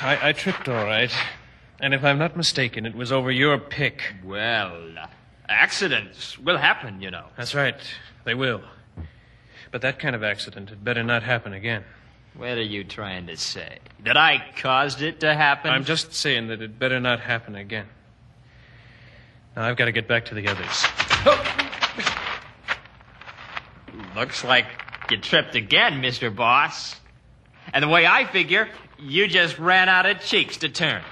I, 0.00 0.28
I 0.28 0.32
tripped 0.32 0.68
all 0.68 0.84
right. 0.84 1.10
And 1.80 1.92
if 1.92 2.04
I'm 2.04 2.20
not 2.20 2.36
mistaken, 2.36 2.86
it 2.86 2.94
was 2.94 3.10
over 3.10 3.32
your 3.32 3.58
pick. 3.58 4.14
Well, 4.24 4.80
accidents 5.48 6.38
will 6.38 6.56
happen, 6.56 7.02
you 7.02 7.10
know. 7.10 7.24
That's 7.36 7.52
right. 7.52 7.74
They 8.22 8.34
will. 8.34 8.62
But 9.72 9.82
that 9.82 9.98
kind 9.98 10.14
of 10.14 10.22
accident 10.22 10.70
had 10.70 10.84
better 10.84 11.02
not 11.02 11.24
happen 11.24 11.52
again. 11.52 11.82
What 12.36 12.50
are 12.50 12.62
you 12.62 12.84
trying 12.84 13.26
to 13.26 13.36
say? 13.36 13.80
That 14.04 14.16
I 14.16 14.40
caused 14.54 15.02
it 15.02 15.18
to 15.18 15.34
happen? 15.34 15.72
I'm 15.72 15.84
just 15.84 16.14
saying 16.14 16.46
that 16.46 16.62
it 16.62 16.78
better 16.78 17.00
not 17.00 17.18
happen 17.18 17.56
again. 17.56 17.88
Now, 19.56 19.64
I've 19.64 19.76
got 19.76 19.86
to 19.86 19.92
get 19.92 20.06
back 20.06 20.26
to 20.26 20.36
the 20.36 20.46
others. 20.46 20.84
Looks 24.16 24.42
like 24.44 24.64
you 25.10 25.18
tripped 25.18 25.54
again, 25.56 26.00
Mr. 26.00 26.34
Boss. 26.34 26.96
And 27.74 27.82
the 27.84 27.88
way 27.88 28.06
I 28.06 28.24
figure, 28.24 28.66
you 28.98 29.28
just 29.28 29.58
ran 29.58 29.90
out 29.90 30.06
of 30.06 30.22
cheeks 30.22 30.56
to 30.58 30.70
turn. 30.70 31.02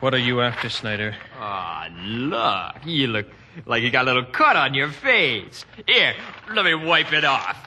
What 0.00 0.14
are 0.14 0.18
you 0.18 0.40
after, 0.40 0.70
Snyder? 0.70 1.14
Ah, 1.38 1.90
look. 2.00 2.76
You 2.86 3.08
look 3.08 3.26
like 3.66 3.82
you 3.82 3.90
got 3.90 4.04
a 4.04 4.06
little 4.06 4.24
cut 4.24 4.56
on 4.56 4.72
your 4.72 4.88
face. 4.88 5.66
Here, 5.86 6.14
let 6.54 6.64
me 6.64 6.74
wipe 6.74 7.12
it 7.12 7.26
off. 7.26 7.62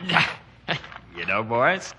You 1.16 1.26
know, 1.26 1.42
Boris, 1.42 1.94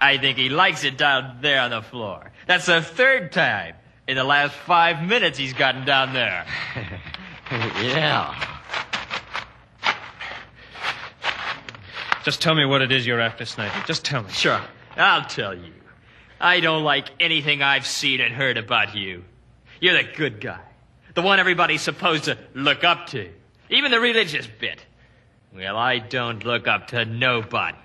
I 0.00 0.16
think 0.16 0.38
he 0.38 0.48
likes 0.48 0.82
it 0.82 0.96
down 0.96 1.40
there 1.42 1.60
on 1.60 1.72
the 1.72 1.82
floor. 1.82 2.32
That's 2.46 2.64
the 2.64 2.80
third 2.80 3.32
time 3.32 3.74
in 4.06 4.16
the 4.16 4.24
last 4.24 4.54
five 4.54 5.06
minutes 5.06 5.38
he's 5.38 5.52
gotten 5.52 5.84
down 5.84 6.12
there. 6.12 6.46
yeah. 7.50 8.50
Just 12.24 12.40
tell 12.40 12.54
me 12.54 12.64
what 12.64 12.80
it 12.80 12.90
is 12.90 13.06
you're 13.06 13.20
after, 13.20 13.44
Snyder. 13.44 13.84
Just 13.86 14.04
tell 14.04 14.22
me. 14.22 14.30
Sure, 14.30 14.60
I'll 14.96 15.26
tell 15.26 15.54
you. 15.54 15.72
I 16.40 16.60
don't 16.60 16.82
like 16.82 17.08
anything 17.20 17.62
I've 17.62 17.86
seen 17.86 18.20
and 18.20 18.34
heard 18.34 18.56
about 18.56 18.94
you. 18.94 19.24
You're 19.80 20.02
the 20.02 20.08
good 20.16 20.40
guy. 20.40 20.60
The 21.14 21.22
one 21.22 21.38
everybody's 21.38 21.82
supposed 21.82 22.24
to 22.24 22.38
look 22.54 22.82
up 22.82 23.08
to. 23.08 23.30
Even 23.68 23.90
the 23.90 24.00
religious 24.00 24.46
bit. 24.46 24.84
Well, 25.54 25.76
I 25.76 25.98
don't 25.98 26.44
look 26.44 26.66
up 26.66 26.88
to 26.88 27.04
nobody. 27.04 27.76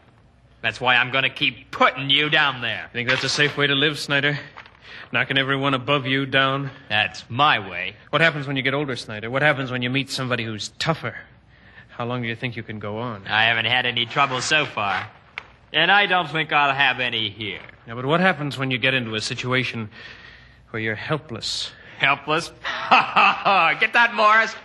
That's 0.61 0.81
why 0.81 0.95
I'm 0.95 1.11
gonna 1.11 1.29
keep 1.29 1.71
putting 1.71 2.09
you 2.09 2.29
down 2.29 2.61
there. 2.61 2.89
Think 2.91 3.09
that's 3.09 3.23
a 3.23 3.29
safe 3.29 3.55
way 3.55 3.67
to 3.67 3.75
live, 3.75 3.99
Snyder? 3.99 4.39
Knocking 5.11 5.37
everyone 5.39 5.73
above 5.73 6.05
you 6.05 6.25
down? 6.27 6.69
That's 6.87 7.23
my 7.29 7.57
way. 7.67 7.95
What 8.11 8.21
happens 8.21 8.45
when 8.45 8.55
you 8.55 8.61
get 8.61 8.75
older, 8.75 8.95
Snyder? 8.95 9.31
What 9.31 9.41
happens 9.41 9.71
when 9.71 9.81
you 9.81 9.89
meet 9.89 10.11
somebody 10.11 10.43
who's 10.43 10.69
tougher? 10.77 11.15
How 11.89 12.05
long 12.05 12.21
do 12.21 12.27
you 12.27 12.35
think 12.35 12.55
you 12.55 12.61
can 12.61 12.77
go 12.77 12.99
on? 12.99 13.25
I 13.27 13.45
haven't 13.45 13.65
had 13.65 13.87
any 13.87 14.05
trouble 14.05 14.39
so 14.41 14.65
far. 14.65 15.07
And 15.73 15.91
I 15.91 16.05
don't 16.05 16.29
think 16.29 16.51
I'll 16.53 16.73
have 16.75 16.99
any 16.99 17.29
here. 17.29 17.59
Yeah, 17.87 17.95
but 17.95 18.05
what 18.05 18.19
happens 18.19 18.57
when 18.57 18.69
you 18.69 18.77
get 18.77 18.93
into 18.93 19.15
a 19.15 19.21
situation 19.21 19.89
where 20.69 20.81
you're 20.81 20.95
helpless? 20.95 21.71
Helpless? 21.97 22.49
Get 22.49 23.93
that, 23.93 24.11
Morris? 24.13 24.55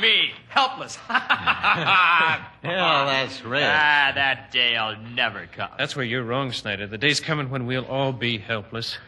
Me, 0.00 0.30
helpless. 0.48 0.98
Yeah, 1.08 2.44
that's 2.62 3.42
rich. 3.44 3.62
Ah, 3.64 4.12
that 4.14 4.50
day'll 4.50 4.96
never 5.14 5.46
come. 5.54 5.70
That's 5.78 5.94
where 5.94 6.04
you're 6.04 6.24
wrong, 6.24 6.52
Snyder. 6.52 6.86
The 6.86 6.98
day's 6.98 7.20
coming 7.20 7.48
when 7.50 7.66
we'll 7.66 7.86
all 7.86 8.12
be 8.12 8.38
helpless. 8.38 8.98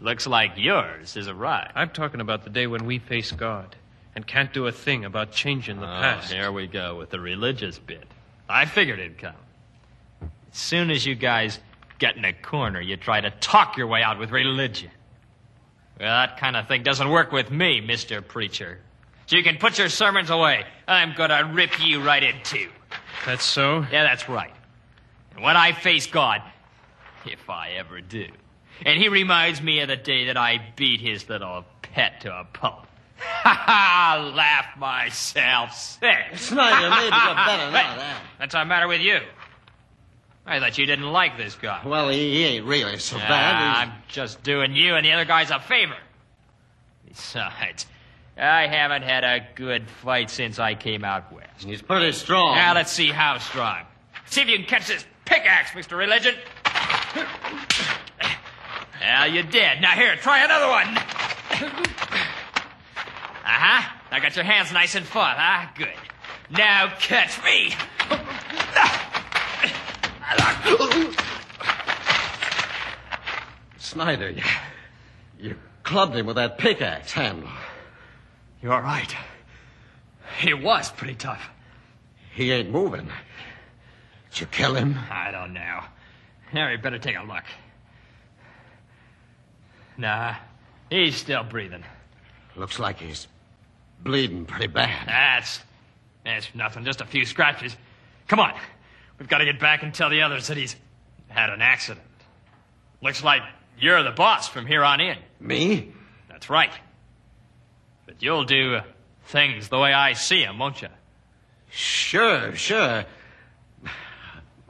Looks 0.00 0.26
like 0.26 0.52
yours 0.56 1.16
is 1.16 1.26
a 1.28 1.32
arrived. 1.34 1.72
I'm 1.74 1.90
talking 1.90 2.20
about 2.20 2.44
the 2.44 2.50
day 2.50 2.66
when 2.66 2.84
we 2.86 2.98
face 2.98 3.32
God 3.32 3.76
and 4.14 4.26
can't 4.26 4.52
do 4.52 4.66
a 4.66 4.72
thing 4.72 5.04
about 5.04 5.32
changing 5.32 5.80
the 5.80 5.86
Oh, 5.86 6.00
past. 6.00 6.32
here 6.32 6.52
we 6.52 6.66
go 6.66 6.96
with 6.96 7.10
the 7.10 7.20
religious 7.20 7.78
bit. 7.78 8.04
I 8.48 8.64
figured 8.66 8.98
it'd 8.98 9.18
come. 9.18 9.34
As 10.52 10.58
soon 10.58 10.90
as 10.90 11.04
you 11.06 11.14
guys 11.14 11.58
get 11.98 12.16
in 12.16 12.24
a 12.24 12.32
corner, 12.32 12.80
you 12.80 12.96
try 12.96 13.20
to 13.20 13.30
talk 13.30 13.76
your 13.76 13.86
way 13.86 14.02
out 14.02 14.18
with 14.18 14.30
religion. 14.30 14.90
Well, 15.98 16.08
that 16.08 16.38
kind 16.38 16.56
of 16.56 16.68
thing 16.68 16.82
doesn't 16.82 17.08
work 17.08 17.32
with 17.32 17.50
me, 17.50 17.80
Mr. 17.80 18.26
Preacher. 18.26 18.78
So 19.26 19.36
you 19.36 19.42
can 19.42 19.56
put 19.56 19.78
your 19.78 19.88
sermons 19.88 20.28
away. 20.30 20.64
I'm 20.86 21.14
gonna 21.14 21.50
rip 21.52 21.84
you 21.84 22.02
right 22.02 22.22
in 22.22 22.34
two. 22.42 22.68
That's 23.24 23.44
so? 23.44 23.86
Yeah, 23.90 24.02
that's 24.02 24.28
right. 24.28 24.52
And 25.34 25.42
when 25.42 25.56
I 25.56 25.72
face 25.72 26.06
God, 26.06 26.42
if 27.24 27.48
I 27.48 27.70
ever 27.78 28.00
do, 28.00 28.26
and 28.84 28.98
he 29.00 29.08
reminds 29.08 29.60
me 29.62 29.80
of 29.80 29.88
the 29.88 29.96
day 29.96 30.26
that 30.26 30.36
I 30.36 30.60
beat 30.76 31.00
his 31.00 31.28
little 31.28 31.64
pet 31.82 32.20
to 32.22 32.32
a 32.32 32.44
pulp, 32.44 32.86
ha 33.18 33.54
ha! 33.66 34.32
laugh 34.34 34.76
myself 34.78 35.72
sick. 35.74 36.16
Snyder, 36.36 36.90
maybe 36.90 37.04
you're 37.04 37.34
better 37.34 37.66
Hey, 37.66 37.72
now 37.72 37.96
that. 37.96 38.20
What's 38.38 38.54
the 38.54 38.64
matter 38.64 38.88
with 38.88 39.00
you? 39.00 39.18
I 40.46 40.60
thought 40.60 40.76
you 40.76 40.84
didn't 40.84 41.10
like 41.10 41.38
this 41.38 41.54
guy. 41.54 41.80
Well, 41.86 42.10
he, 42.10 42.18
he 42.34 42.44
ain't 42.44 42.66
really 42.66 42.98
so 42.98 43.16
bad. 43.16 43.28
He's- 43.30 43.88
I'm 43.88 44.02
just 44.08 44.42
doing 44.42 44.74
you 44.74 44.94
and 44.94 45.04
the 45.06 45.12
other 45.12 45.24
guys 45.24 45.50
a 45.50 45.58
favor. 45.58 45.96
Besides, 47.08 47.86
I 48.36 48.66
haven't 48.66 49.02
had 49.02 49.24
a 49.24 49.46
good 49.54 49.88
fight 49.88 50.28
since 50.30 50.58
I 50.58 50.74
came 50.74 51.04
out 51.04 51.32
west. 51.32 51.64
He's 51.64 51.80
pretty 51.80 52.12
strong. 52.12 52.56
Now 52.56 52.74
let's 52.74 52.90
see 52.92 53.08
how 53.10 53.38
strong. 53.38 53.82
See 54.26 54.40
if 54.42 54.48
you 54.48 54.56
can 54.58 54.66
catch 54.66 54.88
this 54.88 55.04
pickaxe, 55.24 55.70
Mr. 55.70 55.96
Religion. 55.96 56.34
Well, 59.04 59.28
you 59.28 59.42
did. 59.42 59.82
Now 59.82 59.90
here, 59.90 60.16
try 60.16 60.42
another 60.44 60.68
one. 60.68 60.96
Uh-huh. 63.46 63.90
Now 64.10 64.18
got 64.18 64.34
your 64.34 64.46
hands 64.46 64.72
nice 64.72 64.94
and 64.94 65.04
full, 65.04 65.20
huh? 65.22 65.66
Good. 65.76 65.92
Now 66.50 66.90
catch 66.98 67.42
me. 67.44 67.74
Snyder, 73.78 74.30
you, 74.30 74.42
you 75.38 75.56
clubbed 75.82 76.16
him 76.16 76.24
with 76.26 76.36
that 76.36 76.56
pickaxe 76.56 77.12
handle. 77.12 77.50
You're 78.62 78.80
right. 78.80 79.14
It 80.42 80.62
was 80.62 80.90
pretty 80.90 81.14
tough. 81.14 81.50
He 82.34 82.50
ain't 82.52 82.70
moving. 82.70 83.08
Did 84.30 84.40
you 84.40 84.46
kill 84.46 84.74
him? 84.74 84.98
I 85.10 85.30
don't 85.30 85.52
know. 85.52 85.80
Now 86.54 86.70
we 86.70 86.76
better 86.76 86.98
take 86.98 87.16
a 87.16 87.22
look. 87.22 87.44
Nah, 89.96 90.34
he's 90.90 91.16
still 91.16 91.44
breathing. 91.44 91.84
Looks 92.56 92.78
like 92.78 92.98
he's 93.00 93.26
bleeding 94.00 94.44
pretty 94.46 94.66
bad. 94.66 95.08
That's 95.08 95.60
that's 96.24 96.54
nothing, 96.54 96.84
just 96.84 97.00
a 97.00 97.06
few 97.06 97.24
scratches. 97.26 97.76
Come 98.28 98.40
on, 98.40 98.52
we've 99.18 99.28
got 99.28 99.38
to 99.38 99.44
get 99.44 99.60
back 99.60 99.82
and 99.82 99.92
tell 99.92 100.10
the 100.10 100.22
others 100.22 100.48
that 100.48 100.56
he's 100.56 100.76
had 101.28 101.50
an 101.50 101.60
accident. 101.62 102.06
Looks 103.02 103.22
like 103.22 103.42
you're 103.78 104.02
the 104.02 104.10
boss 104.12 104.48
from 104.48 104.66
here 104.66 104.82
on 104.84 105.00
in. 105.00 105.18
Me? 105.40 105.92
That's 106.28 106.48
right. 106.48 106.72
But 108.06 108.22
you'll 108.22 108.44
do 108.44 108.78
things 109.26 109.68
the 109.68 109.78
way 109.78 109.92
I 109.92 110.12
see 110.14 110.44
'em, 110.44 110.58
won't 110.58 110.80
you? 110.82 110.88
Sure, 111.70 112.54
sure. 112.54 113.04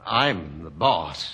I'm 0.05 0.63
the 0.63 0.69
boss. 0.69 1.33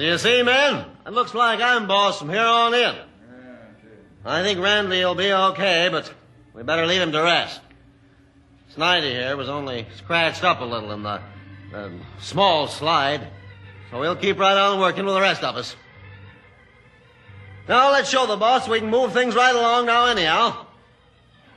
So 0.00 0.06
you 0.06 0.16
see, 0.16 0.42
men, 0.42 0.86
it 1.06 1.12
looks 1.12 1.34
like 1.34 1.60
I'm 1.60 1.86
boss 1.86 2.20
from 2.20 2.30
here 2.30 2.40
on 2.40 2.72
in. 2.72 2.94
I 4.24 4.42
think 4.42 4.58
Randy 4.58 5.04
will 5.04 5.14
be 5.14 5.30
okay, 5.30 5.90
but 5.92 6.10
we 6.54 6.62
better 6.62 6.86
leave 6.86 7.02
him 7.02 7.12
to 7.12 7.20
rest. 7.22 7.60
Snyder 8.72 9.10
here 9.10 9.36
was 9.36 9.50
only 9.50 9.86
scratched 9.98 10.42
up 10.42 10.62
a 10.62 10.64
little 10.64 10.92
in 10.92 11.02
the, 11.02 11.20
the 11.70 11.92
small 12.18 12.66
slide, 12.66 13.28
so 13.90 14.00
we'll 14.00 14.16
keep 14.16 14.38
right 14.38 14.56
on 14.56 14.80
working 14.80 15.04
with 15.04 15.12
the 15.12 15.20
rest 15.20 15.44
of 15.44 15.56
us. 15.56 15.76
Now 17.68 17.92
let's 17.92 18.08
show 18.08 18.26
the 18.26 18.38
boss 18.38 18.66
we 18.66 18.80
can 18.80 18.88
move 18.88 19.12
things 19.12 19.34
right 19.34 19.54
along 19.54 19.84
now 19.84 20.06
anyhow. 20.06 20.64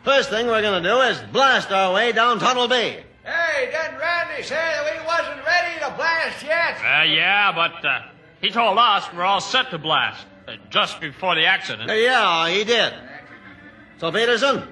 First 0.04 0.30
thing 0.30 0.48
we're 0.48 0.62
gonna 0.62 0.84
do 0.84 1.00
is 1.00 1.18
blast 1.32 1.72
our 1.72 1.94
way 1.94 2.12
down 2.12 2.40
Tunnel 2.40 2.68
B. 2.68 2.76
Hey, 2.76 3.72
didn't 3.72 3.98
Randy 3.98 4.44
say 4.44 4.56
that 4.56 4.84
we 4.84 5.06
wasn't 5.06 5.46
ready 5.46 5.80
to 5.80 5.96
blast 5.96 6.44
yet? 6.44 6.76
Uh, 6.80 7.04
yeah, 7.04 7.54
but 7.56 7.86
uh, 7.86 8.02
he 8.44 8.52
told 8.52 8.78
us 8.78 9.08
we're 9.14 9.24
all 9.24 9.40
set 9.40 9.72
to 9.72 9.78
blast 9.78 10.28
uh, 10.50 10.58
just 10.70 11.00
before 11.00 11.34
the 11.34 11.46
accident. 11.46 11.90
Uh, 11.90 11.94
yeah, 11.94 12.50
he 12.50 12.66
did. 12.66 12.94
So 14.00 14.12
Peterson, 14.12 14.68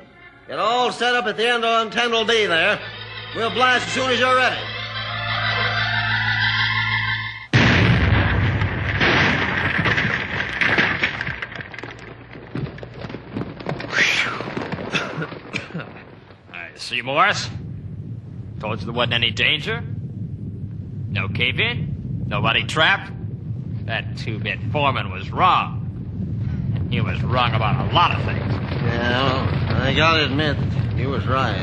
get 0.46 0.60
all 0.60 0.92
set 0.92 1.16
up 1.16 1.26
at 1.26 1.38
the 1.38 1.48
end 1.48 1.64
on 1.64 1.90
Tunnel 1.90 2.26
B 2.26 2.48
there. 2.48 2.78
We'll 3.34 3.50
blast 3.50 3.88
as 3.88 3.94
soon 3.94 4.12
as 4.12 4.20
you're 4.20 4.36
ready. 4.36 4.60
See, 16.76 17.02
Morris. 17.02 17.50
Told 18.60 18.82
you 18.82 18.86
there 18.86 18.94
wasn't 18.94 19.14
any 19.14 19.32
danger. 19.32 19.82
No 21.08 21.30
cave 21.30 21.62
in. 21.62 22.26
Nobody 22.28 22.66
trapped. 22.66 23.21
That 23.86 24.18
two 24.18 24.40
bit 24.40 24.60
foreman 24.72 25.12
was 25.12 25.32
wrong. 25.32 26.88
He 26.90 27.02
was 27.02 27.22
wrong 27.24 27.54
about 27.54 27.90
a 27.90 27.94
lot 27.94 28.12
of 28.18 28.26
things. 28.26 28.54
Yeah, 28.84 29.70
well, 29.70 29.82
I 29.82 29.94
gotta 29.94 30.26
admit, 30.26 30.58
he 30.98 31.06
was 31.06 31.26
right. 31.28 31.58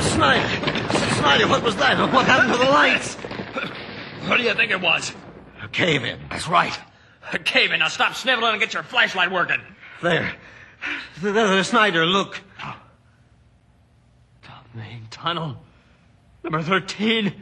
Snyder! 0.00 0.48
Snyder, 1.14 1.48
what 1.48 1.62
was 1.62 1.76
that? 1.76 2.12
What 2.12 2.26
happened 2.26 2.52
to 2.52 2.58
the 2.58 2.70
lights? 2.70 3.14
What 4.26 4.38
do 4.38 4.42
you 4.42 4.54
think 4.54 4.70
it 4.70 4.80
was? 4.80 5.12
A 5.62 5.68
cave 5.68 6.04
in. 6.04 6.18
That's 6.30 6.48
right. 6.48 6.78
A 7.32 7.38
cave 7.38 7.72
in. 7.72 7.80
Now 7.80 7.88
stop 7.88 8.14
sniveling 8.14 8.52
and 8.52 8.60
get 8.60 8.74
your 8.74 8.82
flashlight 8.82 9.30
working. 9.30 9.60
There. 10.02 10.32
There, 11.20 11.32
there, 11.32 11.64
Snyder, 11.64 12.06
look. 12.06 12.40
The 14.42 14.78
main 14.78 15.06
tunnel. 15.10 15.56
Number 16.44 16.62
13. 16.62 17.32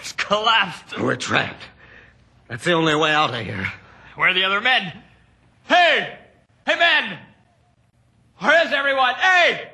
It's 0.00 0.12
collapsed. 0.12 1.00
We're 1.00 1.16
trapped. 1.16 1.62
That's 2.46 2.62
the 2.62 2.72
only 2.72 2.94
way 2.94 3.10
out 3.10 3.34
of 3.34 3.42
here. 3.42 3.66
Where 4.16 4.28
are 4.28 4.34
the 4.34 4.44
other 4.44 4.60
men? 4.60 4.92
Hey! 5.64 6.18
Hey, 6.66 6.78
men! 6.78 7.18
Where 8.36 8.66
is 8.66 8.72
everyone? 8.72 9.14
Hey! 9.14 9.70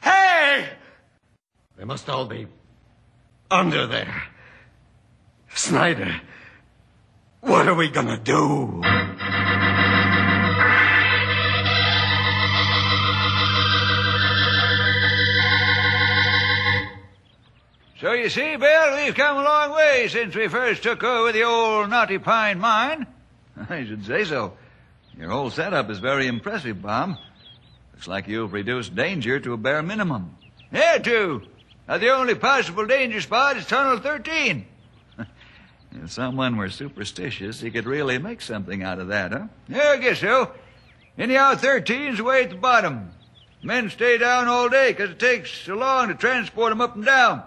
Hey! 0.00 0.68
They 1.76 1.84
must 1.84 2.08
all 2.08 2.26
be 2.26 2.46
under 3.50 3.88
there. 3.88 4.22
Snyder, 5.52 6.20
what 7.40 7.66
are 7.66 7.74
we 7.74 7.90
gonna 7.90 8.18
do? 8.18 8.82
So 18.00 18.12
you 18.12 18.30
see, 18.30 18.56
Bill, 18.56 18.96
we've 18.96 19.14
come 19.14 19.36
a 19.36 19.42
long 19.42 19.72
way 19.72 20.08
since 20.08 20.34
we 20.34 20.48
first 20.48 20.82
took 20.82 21.04
over 21.04 21.32
the 21.32 21.42
old 21.42 21.90
Knotty 21.90 22.18
Pine 22.18 22.58
mine. 22.58 23.06
I 23.68 23.84
should 23.84 24.06
say 24.06 24.24
so. 24.24 24.54
Your 25.18 25.28
whole 25.28 25.50
setup 25.50 25.90
is 25.90 25.98
very 25.98 26.26
impressive, 26.26 26.80
Bob. 26.80 27.16
Looks 27.92 28.08
like 28.08 28.26
you've 28.26 28.54
reduced 28.54 28.94
danger 28.94 29.38
to 29.40 29.52
a 29.52 29.58
bare 29.58 29.82
minimum. 29.82 30.34
Yeah, 30.72 30.96
too. 30.96 31.42
Now, 31.86 31.98
the 31.98 32.08
only 32.10 32.34
possible 32.34 32.86
danger 32.86 33.20
spot 33.20 33.58
is 33.58 33.66
Tunnel 33.66 33.98
13. 33.98 34.66
If 35.92 36.12
someone 36.12 36.56
were 36.56 36.70
superstitious, 36.70 37.60
he 37.60 37.72
could 37.72 37.84
really 37.84 38.16
make 38.18 38.40
something 38.42 38.80
out 38.84 39.00
of 39.00 39.08
that, 39.08 39.32
huh? 39.32 39.48
Yeah, 39.68 39.88
I 39.88 39.96
guess 39.96 40.20
so. 40.20 40.52
Anyhow, 41.18 41.56
13's 41.56 42.22
way 42.22 42.44
at 42.44 42.50
the 42.50 42.54
bottom. 42.56 43.10
Men 43.60 43.90
stay 43.90 44.16
down 44.16 44.46
all 44.46 44.68
day 44.68 44.94
'cause 44.94 45.10
it 45.10 45.18
takes 45.18 45.50
so 45.50 45.74
long 45.74 46.06
to 46.06 46.14
transport 46.14 46.70
'em 46.70 46.80
up 46.80 46.94
and 46.94 47.04
down. 47.04 47.42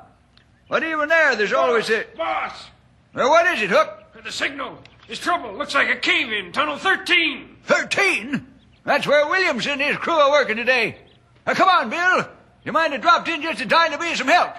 But 0.74 0.84
even 0.84 1.08
there, 1.08 1.36
there's 1.36 1.54
always 1.54 1.88
a... 1.92 2.04
Boss, 2.18 2.66
Well, 3.14 3.30
what 3.30 3.46
is 3.54 3.62
it, 3.62 3.70
Hook? 3.70 4.06
the 4.24 4.32
signal. 4.32 4.80
There's 5.06 5.20
trouble. 5.20 5.54
Looks 5.54 5.76
like 5.76 5.88
a 5.88 5.98
cave 5.98 6.32
in. 6.32 6.52
Tunnel 6.52 6.78
13. 6.78 7.58
13? 7.66 8.48
That's 8.84 9.06
where 9.06 9.28
Williams 9.28 9.68
and 9.68 9.80
his 9.80 9.98
crew 9.98 10.16
are 10.16 10.32
working 10.32 10.56
today. 10.56 10.98
Now, 11.46 11.54
come 11.54 11.70
on, 11.70 11.92
Bill. 11.92 12.28
You 12.66 12.72
might 12.72 12.92
have 12.92 13.02
dropped 13.02 13.28
in 13.28 13.44
just 13.44 13.62
in 13.62 13.70
time 13.70 13.92
to 13.92 14.00
be 14.00 14.16
some 14.16 14.28
help. 14.28 14.56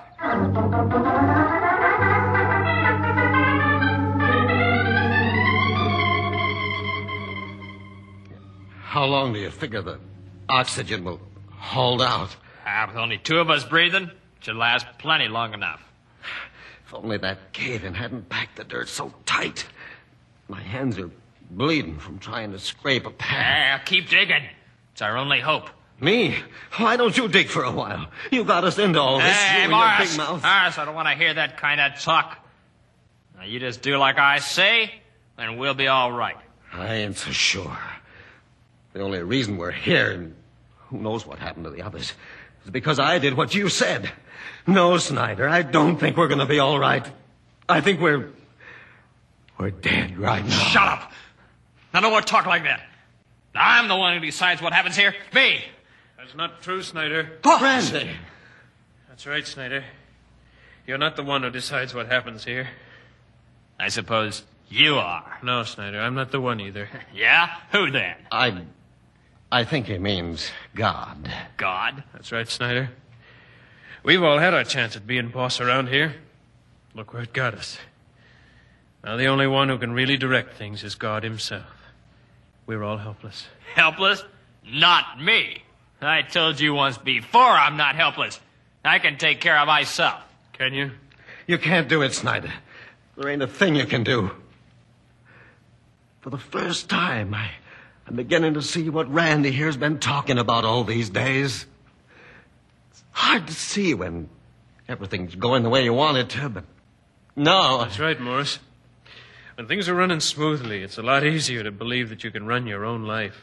How 8.83 9.05
long 9.07 9.33
do 9.33 9.41
you 9.41 9.51
figure 9.51 9.83
the 9.83 9.99
oxygen 10.49 11.03
will 11.03 11.21
hold 11.51 12.01
out? 12.01 12.37
Ah, 12.65 12.85
with 12.87 12.97
only 12.97 13.19
two 13.19 13.39
of 13.39 13.51
us 13.51 13.65
breathing, 13.65 14.05
it 14.05 14.45
should 14.45 14.55
last 14.55 14.87
plenty 14.99 15.27
long 15.27 15.55
enough. 15.55 15.81
If 16.95 17.03
only 17.03 17.17
that 17.19 17.53
cave 17.53 17.85
in 17.85 17.95
hadn't 17.95 18.29
packed 18.29 18.55
the 18.55 18.63
dirt 18.63 18.89
so 18.89 19.13
tight. 19.27 19.67
My 20.47 20.61
hands 20.61 20.97
are 20.99 21.11
bleeding 21.51 21.99
from 21.99 22.21
trying 22.21 22.53
to 22.53 22.59
scrape 22.61 23.05
a 23.05 23.11
path. 23.11 23.81
Ah, 23.81 23.85
keep 23.85 24.09
digging. 24.09 24.45
It's 24.93 25.03
our 25.03 25.17
only 25.17 25.41
hope. 25.41 25.71
Me? 25.99 26.37
Why 26.77 26.97
don't 26.97 27.17
you 27.17 27.27
dig 27.27 27.49
for 27.49 27.65
a 27.65 27.73
while? 27.73 28.07
You 28.31 28.45
got 28.45 28.63
us 28.63 28.79
into 28.79 29.01
all 29.01 29.19
this. 29.19 29.37
Hey, 29.37 29.65
you 29.65 29.71
Morris. 29.71 30.11
big 30.11 30.19
mouth. 30.19 30.43
Morris, 30.43 30.79
I 30.79 30.85
don't 30.85 30.95
want 30.95 31.09
to 31.09 31.15
hear 31.15 31.35
that 31.35 31.57
kind 31.57 31.81
of 31.81 32.01
talk. 32.01 32.39
Now, 33.37 33.45
you 33.45 33.59
just 33.59 33.83
do 33.83 33.97
like 33.97 34.19
I 34.19 34.39
say, 34.39 34.93
and 35.37 35.59
we'll 35.59 35.75
be 35.75 35.89
all 35.89 36.13
right. 36.13 36.37
I 36.73 36.95
ain't 36.95 37.17
so 37.17 37.33
sure. 37.33 37.79
The 38.93 39.01
only 39.01 39.21
reason 39.21 39.57
we're 39.57 39.73
here, 39.73 40.13
and 40.13 40.37
who 40.91 40.99
knows 40.99 41.27
what 41.27 41.41
happened 41.41 41.65
to 41.65 41.71
the 41.71 41.83
others, 41.83 42.13
is 42.65 42.71
because 42.71 43.01
I 43.01 43.19
did 43.19 43.35
what 43.35 43.53
you 43.53 43.69
said. 43.69 44.13
No, 44.67 44.97
Snyder, 44.99 45.49
I 45.49 45.63
don't 45.63 45.99
think 45.99 46.17
we're 46.17 46.29
going 46.29 46.41
to 46.41 46.47
be 46.47 46.59
all 46.59 46.79
right. 46.79 47.07
I 47.69 47.81
think 47.81 48.01
we're. 48.01 48.31
We're 49.59 49.71
dead 49.71 50.19
right 50.19 50.45
now. 50.45 50.51
Shut 50.51 50.89
up! 50.89 51.13
Now, 51.93 52.01
no 52.01 52.11
more 52.11 52.21
talk 52.21 52.47
like 52.47 52.65
that. 52.65 52.81
I'm 53.55 53.87
the 53.87 53.97
one 53.97 54.15
who 54.19 54.25
decides 54.25 54.61
what 54.61 54.73
happens 54.73 54.97
here. 54.97 55.15
Me! 55.33 55.61
That's 56.19 56.35
not 56.35 56.63
true, 56.63 56.83
Snyder. 56.83 57.31
Randy! 57.45 58.11
That's 59.09 59.27
right, 59.27 59.47
Snyder. 59.47 59.85
You're 60.87 60.99
not 60.99 61.17
the 61.17 61.23
one 61.23 61.43
who 61.43 61.51
decides 61.51 61.95
what 61.95 62.09
happens 62.09 62.45
here. 62.45 62.69
I 63.79 63.89
suppose 63.89 64.43
you 64.69 64.97
are. 64.97 65.39
No, 65.43 65.63
Snyder, 65.63 66.01
I'm 66.01 66.15
not 66.15 66.33
the 66.33 66.41
one 66.41 66.61
either. 66.61 66.89
Yeah? 67.15 67.49
Who 67.71 67.91
then? 67.91 68.17
I. 68.33 68.63
I 69.53 69.63
think 69.65 69.87
he 69.87 69.99
means 69.99 70.51
God. 70.75 71.31
God? 71.57 72.03
That's 72.13 72.33
right, 72.33 72.49
Snyder. 72.49 72.91
We've 74.05 74.23
all 74.23 74.39
had 74.39 74.53
our 74.53 74.65
chance 74.65 74.97
at 74.97 75.07
being 75.07 75.29
boss 75.29 75.61
around 75.61 75.89
here. 75.89 76.15
Look 76.95 77.15
where 77.15 77.23
it 77.23 77.33
got 77.33 77.55
us. 77.55 77.79
Now, 79.03 79.17
the 79.17 79.27
only 79.27 79.47
one 79.47 79.71
who 79.71 79.79
can 79.79 79.93
really 79.93 80.19
direct 80.19 80.55
things 80.57 80.85
is 80.85 80.95
God 80.95 81.25
Himself. 81.25 81.65
We're 82.67 82.85
all 82.85 82.99
helpless. 82.99 83.47
Helpless? 83.75 84.23
Not 84.67 85.21
me. 85.21 85.63
I 86.03 86.21
told 86.21 86.61
you 86.61 86.75
once 86.75 86.99
before 86.99 87.43
I'm 87.43 87.79
not 87.79 87.97
helpless. 87.97 88.39
I 88.85 88.99
can 88.99 89.17
take 89.17 89.41
care 89.41 89.59
of 89.59 89.67
myself. 89.67 90.21
Can 90.53 90.75
you? 90.75 90.91
You 91.47 91.57
can't 91.57 91.89
do 91.89 92.03
it, 92.03 92.13
Snyder. 92.13 92.53
There 93.17 93.31
ain't 93.31 93.43
a 93.43 93.47
thing 93.47 93.75
you 93.75 93.87
can 93.87 94.05
do. 94.05 94.31
For 96.21 96.29
the 96.29 96.39
first 96.39 96.91
time, 96.91 97.33
I, 97.33 97.51
I'm 98.07 98.17
beginning 98.17 98.55
to 98.55 98.63
see 98.63 98.91
what 98.91 99.13
Randy 99.13 99.51
here's 99.51 99.79
been 99.79 99.99
talking 99.99 100.39
about 100.39 100.67
all 100.67 100.85
these 100.85 101.09
days. 101.09 101.67
It's 103.15 103.21
hard 103.21 103.47
to 103.47 103.53
see 103.55 103.95
when 103.95 104.29
everything's 104.89 105.37
going 105.37 105.63
the 105.63 105.69
way 105.69 105.85
you 105.85 105.95
want 105.95 106.17
it 106.17 106.31
to, 106.31 106.49
but 106.49 106.65
no. 107.37 107.79
That's 107.79 108.01
right, 108.01 108.21
Morris. 108.21 108.59
When 109.55 109.69
things 109.69 109.89
are 109.89 109.95
running 109.95 110.19
smoothly, 110.19 110.83
it's 110.83 110.99
a 110.99 111.03
lot 111.03 111.25
easier 111.25 111.63
to 111.63 111.71
believe 111.71 112.09
that 112.09 112.25
you 112.25 112.33
can 112.33 112.45
run 112.45 112.67
your 112.67 112.85
own 112.85 113.05
life. 113.05 113.41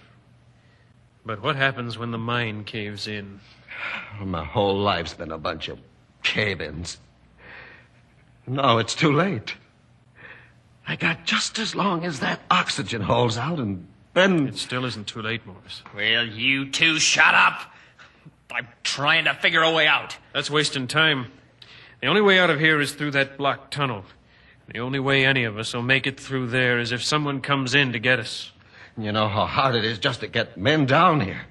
But 1.25 1.41
what 1.41 1.55
happens 1.55 1.97
when 1.97 2.11
the 2.11 2.17
mind 2.17 2.65
caves 2.65 3.07
in? 3.07 3.39
My 4.19 4.43
whole 4.43 4.77
life's 4.77 5.13
been 5.13 5.31
a 5.31 5.37
bunch 5.37 5.69
of 5.69 5.79
cave-ins. 6.21 6.97
No, 8.45 8.77
it's 8.77 8.93
too 8.93 9.13
late. 9.13 9.55
I 10.85 10.97
got 10.97 11.23
just 11.23 11.59
as 11.59 11.75
long 11.75 12.03
as 12.03 12.19
that 12.19 12.41
oxygen 12.51 13.03
holds 13.03 13.37
out, 13.37 13.59
and 13.59 13.87
then. 14.13 14.47
It 14.49 14.57
still 14.57 14.83
isn't 14.83 15.07
too 15.07 15.21
late, 15.21 15.45
Morris. 15.45 15.81
Will 15.95 16.27
you 16.27 16.69
two 16.69 16.99
shut 16.99 17.33
up? 17.33 17.71
I'm 18.53 18.67
trying 18.83 19.25
to 19.25 19.33
figure 19.33 19.61
a 19.61 19.71
way 19.71 19.87
out. 19.87 20.17
That's 20.33 20.49
wasting 20.49 20.87
time. 20.87 21.31
The 22.01 22.07
only 22.07 22.21
way 22.21 22.39
out 22.39 22.49
of 22.49 22.59
here 22.59 22.81
is 22.81 22.93
through 22.93 23.11
that 23.11 23.37
blocked 23.37 23.73
tunnel. 23.73 24.05
The 24.73 24.79
only 24.79 24.99
way 24.99 25.25
any 25.25 25.43
of 25.43 25.57
us 25.57 25.73
will 25.73 25.81
make 25.81 26.07
it 26.07 26.19
through 26.19 26.47
there 26.47 26.79
is 26.79 26.91
if 26.91 27.03
someone 27.03 27.41
comes 27.41 27.75
in 27.75 27.93
to 27.93 27.99
get 27.99 28.19
us. 28.19 28.51
You 28.97 29.11
know 29.11 29.27
how 29.27 29.45
hard 29.45 29.75
it 29.75 29.85
is 29.85 29.99
just 29.99 30.21
to 30.21 30.27
get 30.27 30.57
men 30.57 30.85
down 30.85 31.21
here, 31.21 31.41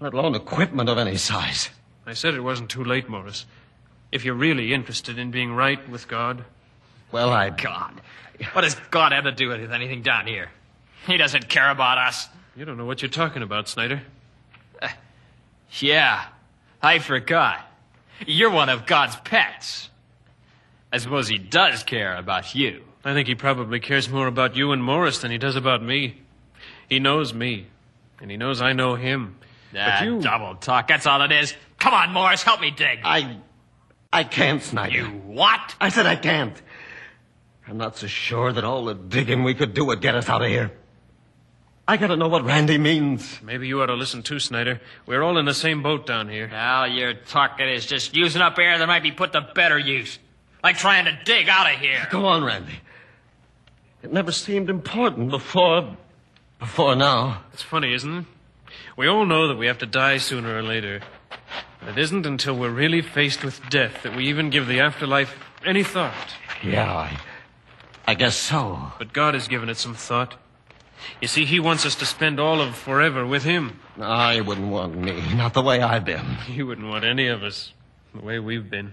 let 0.00 0.14
alone 0.14 0.34
equipment 0.34 0.88
of 0.88 0.98
any 0.98 1.16
size. 1.16 1.70
I 2.06 2.12
said 2.12 2.34
it 2.34 2.40
wasn't 2.40 2.70
too 2.70 2.84
late, 2.84 3.08
Morris. 3.08 3.46
If 4.12 4.24
you're 4.24 4.34
really 4.34 4.72
interested 4.72 5.18
in 5.18 5.30
being 5.30 5.52
right 5.52 5.88
with 5.88 6.06
God. 6.06 6.44
Well, 7.12 7.30
I. 7.30 7.50
God. 7.50 8.00
What 8.52 8.62
does 8.62 8.76
God 8.90 9.12
have 9.12 9.24
to 9.24 9.32
do 9.32 9.48
with 9.48 9.72
anything 9.72 10.02
down 10.02 10.26
here? 10.26 10.50
He 11.06 11.16
doesn't 11.16 11.48
care 11.48 11.70
about 11.70 11.98
us. 11.98 12.28
You 12.56 12.64
don't 12.64 12.76
know 12.76 12.84
what 12.84 13.02
you're 13.02 13.10
talking 13.10 13.42
about, 13.42 13.68
Snyder. 13.68 14.02
Uh, 14.80 14.88
yeah, 15.80 16.26
I 16.82 16.98
forgot. 16.98 17.60
You're 18.26 18.50
one 18.50 18.68
of 18.68 18.86
God's 18.86 19.16
pets. 19.16 19.90
I 20.92 20.98
suppose 20.98 21.28
he 21.28 21.38
does 21.38 21.82
care 21.82 22.16
about 22.16 22.54
you. 22.54 22.82
I 23.04 23.12
think 23.12 23.28
he 23.28 23.34
probably 23.34 23.80
cares 23.80 24.08
more 24.08 24.26
about 24.26 24.56
you 24.56 24.72
and 24.72 24.82
Morris 24.82 25.18
than 25.18 25.30
he 25.30 25.38
does 25.38 25.56
about 25.56 25.82
me. 25.82 26.22
He 26.88 26.98
knows 26.98 27.34
me, 27.34 27.66
and 28.20 28.30
he 28.30 28.36
knows 28.36 28.60
I 28.60 28.72
know 28.72 28.94
him. 28.94 29.36
Ah, 29.76 29.98
but 30.00 30.04
you. 30.06 30.20
double 30.20 30.54
talk, 30.56 30.88
that's 30.88 31.06
all 31.06 31.22
it 31.22 31.32
is. 31.32 31.54
Come 31.78 31.94
on, 31.94 32.12
Morris, 32.12 32.42
help 32.42 32.60
me 32.60 32.70
dig. 32.70 33.00
I. 33.04 33.38
I 34.12 34.24
can't, 34.24 34.62
Snyder. 34.62 34.96
You 34.96 35.04
what? 35.04 35.74
I 35.80 35.90
said 35.90 36.06
I 36.06 36.16
can't. 36.16 36.60
I'm 37.68 37.76
not 37.76 37.96
so 37.96 38.06
sure 38.06 38.52
that 38.52 38.64
all 38.64 38.84
the 38.84 38.94
digging 38.94 39.42
we 39.42 39.54
could 39.54 39.74
do 39.74 39.84
would 39.86 40.00
get 40.00 40.14
us 40.14 40.28
out 40.28 40.42
of 40.42 40.48
here. 40.48 40.72
I 41.88 41.96
gotta 41.96 42.16
know 42.16 42.28
what 42.28 42.44
Randy 42.44 42.78
means. 42.78 43.40
Maybe 43.42 43.68
you 43.68 43.80
ought 43.80 43.86
to 43.86 43.94
listen 43.94 44.22
too, 44.22 44.40
Snyder. 44.40 44.80
We're 45.06 45.22
all 45.22 45.38
in 45.38 45.44
the 45.44 45.54
same 45.54 45.82
boat 45.82 46.04
down 46.04 46.28
here. 46.28 46.48
Well, 46.50 46.88
your 46.88 47.14
talking 47.14 47.68
is 47.68 47.86
just 47.86 48.16
using 48.16 48.42
up 48.42 48.58
air 48.58 48.76
that 48.78 48.86
might 48.88 49.04
be 49.04 49.12
put 49.12 49.32
to 49.32 49.40
better 49.54 49.78
use. 49.78 50.18
Like 50.64 50.78
trying 50.78 51.04
to 51.04 51.16
dig 51.24 51.48
out 51.48 51.72
of 51.72 51.78
here. 51.78 52.08
Go 52.10 52.26
on, 52.26 52.42
Randy. 52.42 52.80
It 54.02 54.12
never 54.12 54.32
seemed 54.32 54.68
important 54.68 55.30
before. 55.30 55.96
before 56.58 56.96
now. 56.96 57.42
It's 57.52 57.62
funny, 57.62 57.92
isn't 57.94 58.18
it? 58.18 58.24
We 58.96 59.06
all 59.06 59.24
know 59.24 59.46
that 59.46 59.56
we 59.56 59.66
have 59.66 59.78
to 59.78 59.86
die 59.86 60.16
sooner 60.16 60.56
or 60.58 60.62
later. 60.62 61.02
But 61.78 61.90
it 61.90 61.98
isn't 61.98 62.26
until 62.26 62.56
we're 62.56 62.70
really 62.70 63.00
faced 63.00 63.44
with 63.44 63.60
death 63.68 64.02
that 64.02 64.16
we 64.16 64.26
even 64.26 64.50
give 64.50 64.66
the 64.66 64.80
afterlife 64.80 65.38
any 65.64 65.84
thought. 65.84 66.34
Yeah, 66.64 66.92
I. 66.92 67.20
I 68.08 68.14
guess 68.14 68.36
so. 68.36 68.92
But 68.98 69.12
God 69.12 69.34
has 69.34 69.46
given 69.46 69.68
it 69.68 69.76
some 69.76 69.94
thought. 69.94 70.34
You 71.20 71.28
see, 71.28 71.44
He 71.44 71.60
wants 71.60 71.86
us 71.86 71.94
to 71.96 72.06
spend 72.06 72.40
all 72.40 72.60
of 72.60 72.76
forever 72.76 73.26
with 73.26 73.44
Him. 73.44 73.80
I 74.00 74.40
wouldn't 74.40 74.68
want 74.68 74.96
me. 74.96 75.34
Not 75.34 75.54
the 75.54 75.62
way 75.62 75.80
I've 75.80 76.04
been. 76.04 76.24
He 76.46 76.62
wouldn't 76.62 76.88
want 76.88 77.04
any 77.04 77.28
of 77.28 77.42
us 77.42 77.72
the 78.14 78.22
way 78.22 78.38
we've 78.38 78.68
been. 78.68 78.92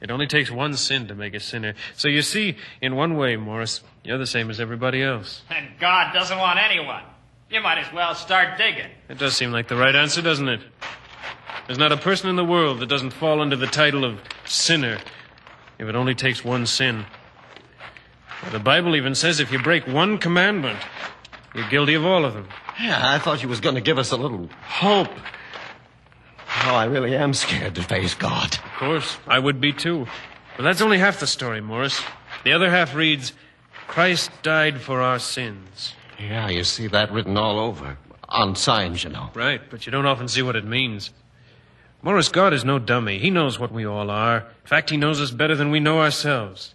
It 0.00 0.10
only 0.10 0.26
takes 0.26 0.50
one 0.50 0.76
sin 0.76 1.06
to 1.08 1.14
make 1.14 1.34
a 1.34 1.40
sinner. 1.40 1.74
So 1.96 2.08
you 2.08 2.20
see, 2.20 2.56
in 2.82 2.94
one 2.94 3.16
way, 3.16 3.36
Morris, 3.36 3.80
you're 4.02 4.18
the 4.18 4.26
same 4.26 4.50
as 4.50 4.60
everybody 4.60 5.02
else. 5.02 5.42
And 5.48 5.68
God 5.80 6.12
doesn't 6.12 6.36
want 6.36 6.58
anyone. 6.58 7.02
You 7.50 7.60
might 7.60 7.78
as 7.78 7.92
well 7.92 8.14
start 8.14 8.58
digging. 8.58 8.90
It 9.08 9.18
does 9.18 9.36
seem 9.36 9.52
like 9.52 9.68
the 9.68 9.76
right 9.76 9.94
answer, 9.94 10.20
doesn't 10.20 10.48
it? 10.48 10.60
There's 11.66 11.78
not 11.78 11.92
a 11.92 11.96
person 11.96 12.28
in 12.28 12.36
the 12.36 12.44
world 12.44 12.80
that 12.80 12.86
doesn't 12.86 13.12
fall 13.12 13.40
under 13.40 13.56
the 13.56 13.66
title 13.66 14.04
of 14.04 14.20
sinner 14.44 14.98
if 15.78 15.88
it 15.88 15.94
only 15.94 16.14
takes 16.14 16.44
one 16.44 16.66
sin. 16.66 17.06
The 18.50 18.58
Bible 18.58 18.96
even 18.96 19.14
says 19.14 19.40
if 19.40 19.50
you 19.50 19.62
break 19.62 19.86
one 19.86 20.18
commandment, 20.18 20.78
you're 21.54 21.68
guilty 21.68 21.94
of 21.94 22.04
all 22.04 22.24
of 22.24 22.34
them. 22.34 22.48
Yeah, 22.80 23.00
I 23.02 23.18
thought 23.18 23.42
you 23.42 23.48
was 23.48 23.60
going 23.60 23.76
to 23.76 23.80
give 23.80 23.98
us 23.98 24.10
a 24.10 24.16
little 24.16 24.48
hope. 24.62 25.10
Oh, 26.66 26.74
I 26.74 26.84
really 26.84 27.14
am 27.16 27.34
scared 27.34 27.74
to 27.76 27.82
face 27.82 28.14
God. 28.14 28.54
Of 28.54 28.72
course, 28.78 29.16
I 29.26 29.38
would 29.38 29.60
be 29.60 29.72
too. 29.72 30.06
But 30.56 30.62
that's 30.62 30.80
only 30.80 30.98
half 30.98 31.20
the 31.20 31.26
story, 31.26 31.60
Morris. 31.60 32.00
The 32.44 32.52
other 32.52 32.70
half 32.70 32.94
reads, 32.94 33.32
Christ 33.86 34.30
died 34.42 34.80
for 34.80 35.00
our 35.00 35.18
sins. 35.18 35.94
Yeah, 36.18 36.48
you 36.48 36.64
see 36.64 36.86
that 36.88 37.12
written 37.12 37.36
all 37.36 37.58
over. 37.58 37.98
On 38.28 38.56
signs, 38.56 39.04
you 39.04 39.10
know. 39.10 39.30
Right, 39.34 39.60
but 39.70 39.86
you 39.86 39.92
don't 39.92 40.06
often 40.06 40.28
see 40.28 40.42
what 40.42 40.56
it 40.56 40.64
means. 40.64 41.10
Morris, 42.02 42.28
God 42.28 42.52
is 42.52 42.64
no 42.64 42.78
dummy. 42.78 43.18
He 43.18 43.30
knows 43.30 43.58
what 43.58 43.72
we 43.72 43.86
all 43.86 44.10
are. 44.10 44.38
In 44.38 44.66
fact, 44.66 44.90
He 44.90 44.96
knows 44.96 45.20
us 45.20 45.30
better 45.30 45.54
than 45.54 45.70
we 45.70 45.80
know 45.80 46.00
ourselves. 46.00 46.74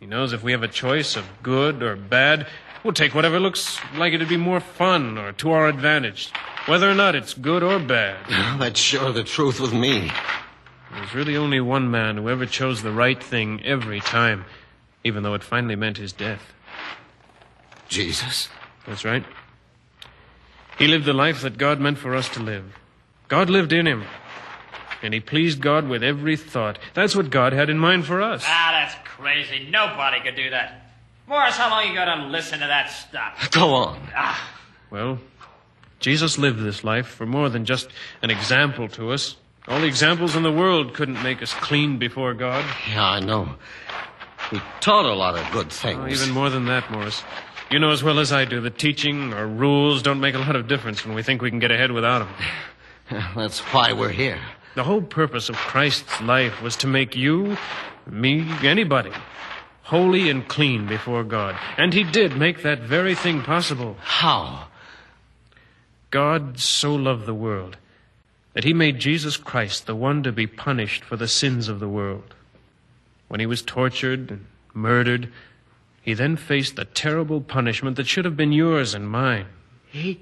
He 0.00 0.06
knows 0.06 0.32
if 0.32 0.42
we 0.42 0.52
have 0.52 0.62
a 0.62 0.68
choice 0.68 1.16
of 1.16 1.24
good 1.42 1.82
or 1.82 1.96
bad, 1.96 2.46
we'll 2.84 2.92
take 2.92 3.14
whatever 3.14 3.40
looks 3.40 3.78
like 3.96 4.12
it'd 4.12 4.28
be 4.28 4.36
more 4.36 4.60
fun 4.60 5.16
or 5.16 5.32
to 5.32 5.52
our 5.52 5.68
advantage, 5.68 6.30
whether 6.66 6.90
or 6.90 6.94
not 6.94 7.14
it's 7.14 7.32
good 7.32 7.62
or 7.62 7.78
bad. 7.78 8.18
That's 8.60 8.78
sure 8.78 9.12
the 9.12 9.24
truth 9.24 9.58
with 9.58 9.72
me. 9.72 10.10
There's 10.92 11.14
really 11.14 11.36
only 11.36 11.60
one 11.60 11.90
man 11.90 12.18
who 12.18 12.28
ever 12.28 12.46
chose 12.46 12.82
the 12.82 12.92
right 12.92 13.22
thing 13.22 13.62
every 13.64 14.00
time, 14.00 14.44
even 15.02 15.22
though 15.22 15.34
it 15.34 15.42
finally 15.42 15.76
meant 15.76 15.96
his 15.96 16.12
death. 16.12 16.42
Jesus. 17.88 18.48
That's 18.86 19.04
right. 19.04 19.24
He 20.78 20.86
lived 20.86 21.06
the 21.06 21.12
life 21.12 21.40
that 21.42 21.58
God 21.58 21.80
meant 21.80 21.98
for 21.98 22.14
us 22.14 22.28
to 22.30 22.42
live. 22.42 22.76
God 23.28 23.48
lived 23.48 23.72
in 23.72 23.86
him. 23.86 24.04
And 25.02 25.12
he 25.14 25.20
pleased 25.20 25.60
God 25.60 25.88
with 25.88 26.02
every 26.02 26.36
thought. 26.36 26.78
That's 26.94 27.16
what 27.16 27.30
God 27.30 27.52
had 27.52 27.70
in 27.70 27.78
mind 27.78 28.06
for 28.06 28.22
us. 28.22 28.44
Ah, 28.46 28.70
that's 28.72 29.05
crazy. 29.16 29.66
Nobody 29.70 30.20
could 30.20 30.36
do 30.36 30.50
that. 30.50 30.82
Morris, 31.26 31.56
how 31.56 31.70
long 31.70 31.88
you 31.88 31.94
gonna 31.94 32.26
listen 32.28 32.60
to 32.60 32.66
that 32.66 32.90
stuff? 32.90 33.50
Go 33.52 33.74
on. 33.74 33.98
Ah, 34.14 34.50
Well, 34.90 35.18
Jesus 35.98 36.38
lived 36.38 36.60
this 36.62 36.84
life 36.84 37.06
for 37.08 37.26
more 37.26 37.48
than 37.48 37.64
just 37.64 37.88
an 38.22 38.30
example 38.30 38.88
to 38.90 39.10
us. 39.12 39.36
All 39.68 39.80
the 39.80 39.86
examples 39.86 40.36
in 40.36 40.42
the 40.44 40.52
world 40.52 40.94
couldn't 40.94 41.20
make 41.22 41.42
us 41.42 41.52
clean 41.54 41.98
before 41.98 42.34
God. 42.34 42.64
Yeah, 42.88 43.04
I 43.04 43.20
know. 43.20 43.56
He 44.50 44.60
taught 44.80 45.06
a 45.06 45.14
lot 45.14 45.36
of 45.36 45.50
good 45.50 45.72
things. 45.72 45.98
Oh, 46.00 46.06
even 46.24 46.30
more 46.32 46.50
than 46.50 46.66
that, 46.66 46.88
Morris. 46.92 47.22
You 47.72 47.80
know 47.80 47.90
as 47.90 48.04
well 48.04 48.20
as 48.20 48.30
I 48.32 48.44
do 48.44 48.60
that 48.60 48.78
teaching 48.78 49.32
or 49.32 49.48
rules 49.48 50.02
don't 50.02 50.20
make 50.20 50.36
a 50.36 50.38
lot 50.38 50.54
of 50.54 50.68
difference 50.68 51.04
when 51.04 51.16
we 51.16 51.24
think 51.24 51.42
we 51.42 51.50
can 51.50 51.58
get 51.58 51.72
ahead 51.72 51.90
without 51.90 52.20
them. 52.20 53.24
That's 53.34 53.58
why 53.58 53.92
we're 53.92 54.10
here. 54.10 54.38
The 54.76 54.84
whole 54.84 55.02
purpose 55.02 55.48
of 55.48 55.56
Christ's 55.56 56.20
life 56.20 56.62
was 56.62 56.76
to 56.76 56.86
make 56.86 57.16
you, 57.16 57.56
me, 58.06 58.46
anybody, 58.62 59.12
holy 59.82 60.30
and 60.30 60.46
clean 60.46 60.86
before 60.86 61.24
God. 61.24 61.56
And 61.76 61.92
He 61.92 62.04
did 62.04 62.36
make 62.36 62.62
that 62.62 62.80
very 62.80 63.14
thing 63.14 63.42
possible. 63.42 63.96
How? 64.00 64.68
God 66.10 66.58
so 66.58 66.94
loved 66.94 67.26
the 67.26 67.34
world 67.34 67.76
that 68.54 68.64
He 68.64 68.72
made 68.72 68.98
Jesus 68.98 69.36
Christ 69.36 69.86
the 69.86 69.96
one 69.96 70.22
to 70.22 70.32
be 70.32 70.46
punished 70.46 71.04
for 71.04 71.16
the 71.16 71.28
sins 71.28 71.68
of 71.68 71.80
the 71.80 71.88
world. 71.88 72.34
When 73.28 73.40
He 73.40 73.46
was 73.46 73.62
tortured 73.62 74.30
and 74.30 74.46
murdered, 74.72 75.32
He 76.02 76.14
then 76.14 76.36
faced 76.36 76.76
the 76.76 76.84
terrible 76.84 77.40
punishment 77.40 77.96
that 77.96 78.06
should 78.06 78.24
have 78.24 78.36
been 78.36 78.52
yours 78.52 78.94
and 78.94 79.08
mine. 79.08 79.46
He. 79.88 80.20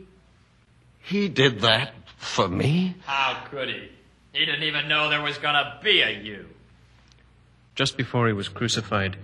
He 1.01 1.29
did 1.29 1.61
that 1.61 1.93
for 2.17 2.49
me? 2.49 2.97
How 3.05 3.45
could 3.51 3.69
he? 3.69 3.91
He 4.33 4.45
didn't 4.45 4.63
even 4.65 4.89
know 4.89 5.11
there 5.11 5.23
was 5.23 5.39
gonna 5.39 5.79
be 5.83 6.01
a 6.01 6.11
you. 6.11 6.47
Just 7.75 7.97
before 7.97 8.27
he 8.27 8.33
was 8.33 8.49
crucified, 8.49 9.17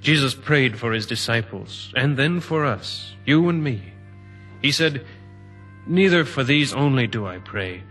Jesus 0.00 0.34
prayed 0.34 0.78
for 0.78 0.92
his 0.92 1.06
disciples 1.06 1.92
and 1.96 2.16
then 2.16 2.40
for 2.40 2.64
us, 2.64 3.14
you 3.24 3.48
and 3.48 3.62
me. 3.64 3.82
He 4.62 4.72
said, 4.72 5.04
Neither 5.86 6.24
for 6.24 6.44
these 6.44 6.74
only 6.74 7.06
do 7.06 7.26
I 7.26 7.38
pray, 7.38 7.82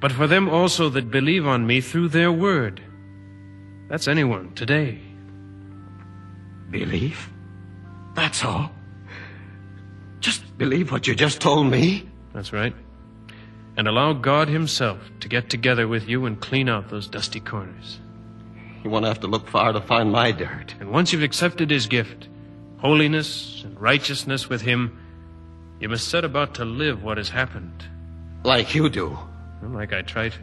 but 0.00 0.12
for 0.12 0.26
them 0.26 0.48
also 0.48 0.88
that 0.90 1.10
believe 1.10 1.46
on 1.46 1.66
me 1.66 1.80
through 1.80 2.08
their 2.08 2.30
word. 2.30 2.80
That's 3.88 4.06
anyone 4.06 4.54
today. 4.54 5.00
Believe? 6.70 7.28
That's 8.14 8.44
all? 8.44 8.70
Just 10.20 10.56
believe 10.56 10.92
what 10.92 11.06
you 11.06 11.14
just 11.14 11.40
told 11.40 11.66
me? 11.66 12.08
That's 12.32 12.52
right. 12.52 12.74
And 13.76 13.88
allow 13.88 14.12
God 14.12 14.48
Himself 14.48 14.98
to 15.20 15.28
get 15.28 15.50
together 15.50 15.88
with 15.88 16.08
you 16.08 16.26
and 16.26 16.40
clean 16.40 16.68
out 16.68 16.90
those 16.90 17.08
dusty 17.08 17.40
corners. 17.40 17.98
You 18.82 18.90
won't 18.90 19.04
have 19.04 19.20
to 19.20 19.28
look 19.28 19.48
far 19.48 19.72
to 19.72 19.80
find 19.80 20.10
my 20.10 20.32
dirt. 20.32 20.74
And 20.80 20.90
once 20.90 21.12
you've 21.12 21.22
accepted 21.22 21.70
His 21.70 21.86
gift, 21.86 22.28
holiness 22.78 23.62
and 23.64 23.80
righteousness 23.80 24.48
with 24.48 24.62
Him, 24.62 24.98
you 25.80 25.88
must 25.88 26.08
set 26.08 26.24
about 26.24 26.54
to 26.56 26.64
live 26.64 27.02
what 27.02 27.16
has 27.16 27.28
happened. 27.28 27.84
Like 28.44 28.74
you 28.74 28.88
do. 28.88 29.18
Well, 29.62 29.70
like 29.70 29.92
I 29.92 30.02
try 30.02 30.28
to. 30.28 30.38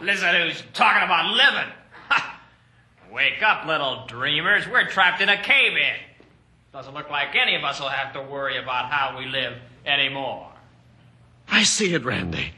Listen 0.04 0.34
who's 0.34 0.62
talking 0.74 1.02
about 1.02 1.34
living. 1.34 1.72
Wake 3.12 3.42
up, 3.42 3.66
little 3.66 4.04
dreamers. 4.06 4.66
We're 4.66 4.88
trapped 4.88 5.20
in 5.20 5.28
a 5.28 5.42
cave 5.42 5.76
in. 5.76 5.96
Doesn't 6.72 6.94
look 6.94 7.10
like 7.10 7.34
any 7.34 7.56
of 7.56 7.64
us 7.64 7.80
will 7.80 7.88
have 7.88 8.12
to 8.12 8.22
worry 8.22 8.56
about 8.58 8.90
how 8.90 9.18
we 9.18 9.26
live 9.26 9.54
anymore. 9.84 10.48
I 11.48 11.64
see 11.64 11.94
it, 11.94 12.04
Randy. 12.04 12.52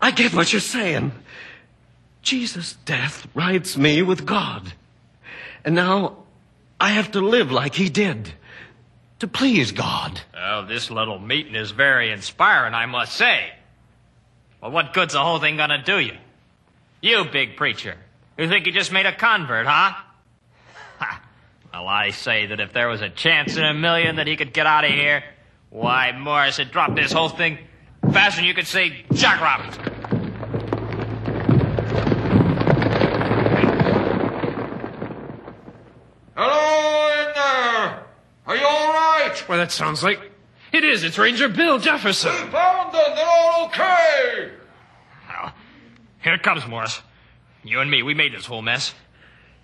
I 0.00 0.10
get 0.10 0.34
what 0.34 0.52
you're 0.52 0.60
saying. 0.60 1.12
Jesus' 2.24 2.76
death 2.84 3.28
rights 3.34 3.76
me 3.76 4.02
with 4.02 4.26
God. 4.26 4.72
And 5.64 5.74
now 5.74 6.16
I 6.80 6.90
have 6.90 7.12
to 7.12 7.20
live 7.20 7.52
like 7.52 7.74
he 7.74 7.88
did. 7.88 8.32
To 9.20 9.28
please 9.28 9.72
God. 9.72 10.20
Well, 10.34 10.66
this 10.66 10.90
little 10.90 11.18
meeting 11.18 11.54
is 11.54 11.70
very 11.70 12.10
inspiring, 12.10 12.74
I 12.74 12.86
must 12.86 13.14
say. 13.14 13.52
Well, 14.60 14.72
what 14.72 14.92
good's 14.92 15.12
the 15.12 15.20
whole 15.20 15.38
thing 15.38 15.56
gonna 15.56 15.82
do 15.82 15.98
you? 16.00 16.16
You 17.00 17.24
big 17.30 17.56
preacher. 17.56 17.96
You 18.36 18.48
think 18.48 18.66
you 18.66 18.72
just 18.72 18.90
made 18.90 19.06
a 19.06 19.14
convert, 19.14 19.66
huh? 19.66 19.92
Well, 21.72 21.88
I 21.88 22.10
say 22.10 22.46
that 22.46 22.60
if 22.60 22.72
there 22.72 22.88
was 22.88 23.02
a 23.02 23.08
chance 23.08 23.56
in 23.56 23.64
a 23.64 23.74
million 23.74 24.16
that 24.16 24.26
he 24.26 24.36
could 24.36 24.52
get 24.52 24.64
out 24.64 24.84
of 24.84 24.90
here, 24.90 25.24
why, 25.70 26.12
Morris 26.12 26.56
had 26.56 26.70
dropped 26.70 26.94
this 26.94 27.12
whole 27.12 27.28
thing 27.28 27.58
faster 28.12 28.40
than 28.40 28.46
you 28.46 28.54
could 28.54 28.66
say 28.66 29.04
Jack 29.12 29.40
Robinson. 29.40 29.82
Hello 36.36 37.28
in 37.28 37.32
there! 37.34 38.02
Are 38.46 38.56
you 38.56 38.66
all 38.66 38.92
right? 38.92 39.48
Well, 39.48 39.58
that 39.58 39.70
sounds 39.70 40.02
like. 40.02 40.32
It 40.72 40.82
is. 40.82 41.04
It's 41.04 41.16
Ranger 41.16 41.48
Bill 41.48 41.78
Jefferson. 41.78 42.32
We 42.32 42.50
found 42.50 42.92
them. 42.92 43.14
They're 43.14 43.24
all 43.24 43.66
okay. 43.66 44.50
Well, 45.28 45.52
here 46.22 46.34
it 46.34 46.42
comes, 46.42 46.66
Morris. 46.66 47.00
You 47.62 47.80
and 47.80 47.90
me, 47.90 48.02
we 48.02 48.14
made 48.14 48.34
this 48.34 48.46
whole 48.46 48.62
mess. 48.62 48.92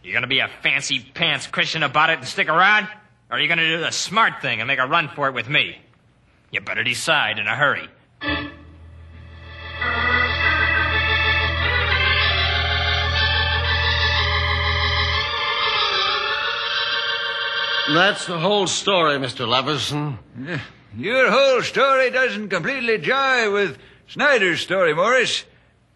You 0.04 0.12
gonna 0.12 0.28
be 0.28 0.38
a 0.38 0.48
fancy 0.62 1.00
pants 1.00 1.46
Christian 1.48 1.82
about 1.82 2.10
it 2.10 2.18
and 2.18 2.26
stick 2.26 2.48
around? 2.48 2.86
Or 3.30 3.36
are 3.36 3.40
you 3.40 3.48
gonna 3.48 3.66
do 3.66 3.80
the 3.80 3.90
smart 3.90 4.40
thing 4.40 4.60
and 4.60 4.68
make 4.68 4.78
a 4.78 4.86
run 4.86 5.08
for 5.08 5.26
it 5.28 5.34
with 5.34 5.48
me? 5.48 5.78
You 6.52 6.60
better 6.60 6.84
decide 6.84 7.38
in 7.38 7.46
a 7.46 7.56
hurry. 7.56 7.88
That's 17.94 18.26
the 18.26 18.38
whole 18.38 18.66
story, 18.66 19.18
Mr. 19.18 19.46
Leverson. 19.46 20.18
Your 20.96 21.30
whole 21.30 21.62
story 21.62 22.10
doesn't 22.10 22.48
completely 22.48 22.98
jive 22.98 23.52
with 23.52 23.78
Snyder's 24.06 24.60
story, 24.60 24.94
Morris. 24.94 25.44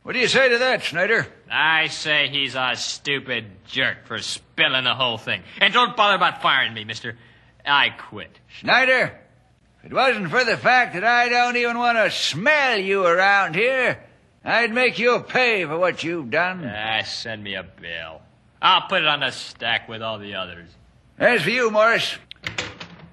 What 0.02 0.12
do 0.12 0.18
you 0.18 0.26
say 0.28 0.48
to 0.48 0.59
that, 0.59 0.83
Snyder? 0.83 1.26
I 1.50 1.87
say 1.87 2.28
he's 2.28 2.57
a 2.57 2.72
stupid 2.74 3.46
jerk 3.66 4.07
for 4.07 4.18
spilling 4.18 4.85
the 4.85 4.94
whole 4.94 5.18
thing. 5.18 5.42
And 5.61 5.72
don't 5.72 5.96
bother 5.96 6.16
about 6.16 6.42
firing 6.42 6.74
me, 6.74 6.85
mister. 6.85 7.16
I 7.64 7.90
quit. 7.90 8.38
Snyder, 8.61 9.18
if 9.83 9.90
it 9.90 9.94
wasn't 9.94 10.30
for 10.30 10.44
the 10.44 10.57
fact 10.57 10.94
that 10.94 11.04
I 11.04 11.28
don't 11.28 11.57
even 11.57 11.78
want 11.78 11.96
to 11.98 12.11
smell 12.11 12.78
you 12.78 13.07
around 13.07 13.54
here, 13.54 14.02
I'd 14.44 14.72
make 14.72 14.98
you 14.98 15.20
pay 15.20 15.64
for 15.64 15.78
what 15.78 16.02
you've 16.02 16.30
done. 16.30 16.64
Ah, 16.66 17.02
send 17.04 17.42
me 17.42 17.54
a 17.54 17.62
bill. 17.62 18.20
I'll 18.61 18.88
put 18.88 19.02
it 19.02 19.09
on 19.09 19.20
the 19.20 19.30
stack 19.30 19.88
with 19.88 20.02
all 20.02 20.18
the 20.18 20.35
others. 20.35 20.68
As 21.18 21.42
for 21.42 21.50
you, 21.50 21.70
Morris, 21.70 22.16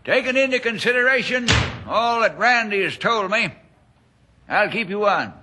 taking 0.04 0.36
into 0.36 0.60
consideration 0.60 1.48
all 1.88 2.22
that 2.22 2.40
Randy 2.40 2.84
has 2.84 2.98
told 2.98 3.30
me, 3.30 3.54
I'll 4.50 4.70
keep 4.70 4.90
you 4.90 5.06
on. 5.06 5.34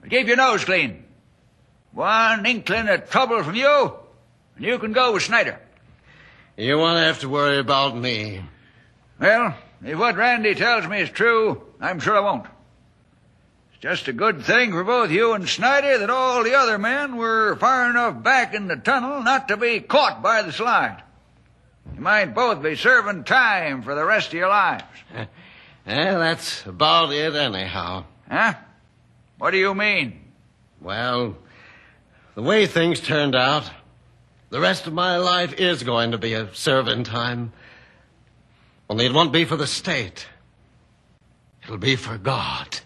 But 0.00 0.10
keep 0.10 0.26
your 0.26 0.36
nose 0.36 0.64
clean. 0.64 1.04
One 1.92 2.44
inkling 2.44 2.88
of 2.88 3.08
trouble 3.08 3.42
from 3.44 3.54
you, 3.54 3.92
and 4.56 4.64
you 4.64 4.78
can 4.78 4.92
go 4.92 5.12
with 5.12 5.22
Snyder. 5.22 5.60
You 6.56 6.78
won't 6.78 6.98
have 6.98 7.20
to 7.20 7.28
worry 7.28 7.58
about 7.58 7.96
me. 7.96 8.42
Well, 9.20 9.54
if 9.84 9.98
what 9.98 10.16
Randy 10.16 10.54
tells 10.54 10.86
me 10.86 11.00
is 11.00 11.10
true, 11.10 11.62
I'm 11.80 12.00
sure 12.00 12.16
I 12.16 12.20
won't. 12.20 12.46
It's 13.72 13.82
just 13.82 14.08
a 14.08 14.12
good 14.12 14.42
thing 14.42 14.72
for 14.72 14.82
both 14.82 15.10
you 15.10 15.32
and 15.32 15.48
Snyder 15.48 15.98
that 15.98 16.10
all 16.10 16.42
the 16.42 16.54
other 16.54 16.76
men 16.76 17.16
were 17.16 17.56
far 17.56 17.88
enough 17.88 18.22
back 18.22 18.52
in 18.52 18.66
the 18.66 18.76
tunnel 18.76 19.22
not 19.22 19.48
to 19.48 19.56
be 19.56 19.80
caught 19.80 20.22
by 20.22 20.42
the 20.42 20.52
slide. 20.52 21.02
You 21.96 22.02
might 22.02 22.34
both 22.34 22.62
be 22.62 22.76
serving 22.76 23.24
time 23.24 23.82
for 23.82 23.94
the 23.94 24.04
rest 24.04 24.28
of 24.28 24.34
your 24.34 24.48
lives. 24.48 24.84
Yeah, 25.14 25.24
that's 25.86 26.66
about 26.66 27.10
it, 27.10 27.34
anyhow. 27.34 28.04
Huh? 28.30 28.52
What 29.38 29.52
do 29.52 29.56
you 29.56 29.74
mean? 29.74 30.20
Well, 30.82 31.38
the 32.34 32.42
way 32.42 32.66
things 32.66 33.00
turned 33.00 33.34
out, 33.34 33.70
the 34.50 34.60
rest 34.60 34.86
of 34.86 34.92
my 34.92 35.16
life 35.16 35.54
is 35.54 35.82
going 35.84 36.10
to 36.10 36.18
be 36.18 36.34
a 36.34 36.54
serving 36.54 37.04
time. 37.04 37.54
Only 38.90 39.06
it 39.06 39.14
won't 39.14 39.32
be 39.32 39.46
for 39.46 39.56
the 39.56 39.66
state. 39.66 40.26
It'll 41.64 41.78
be 41.78 41.96
for 41.96 42.18
God. 42.18 42.80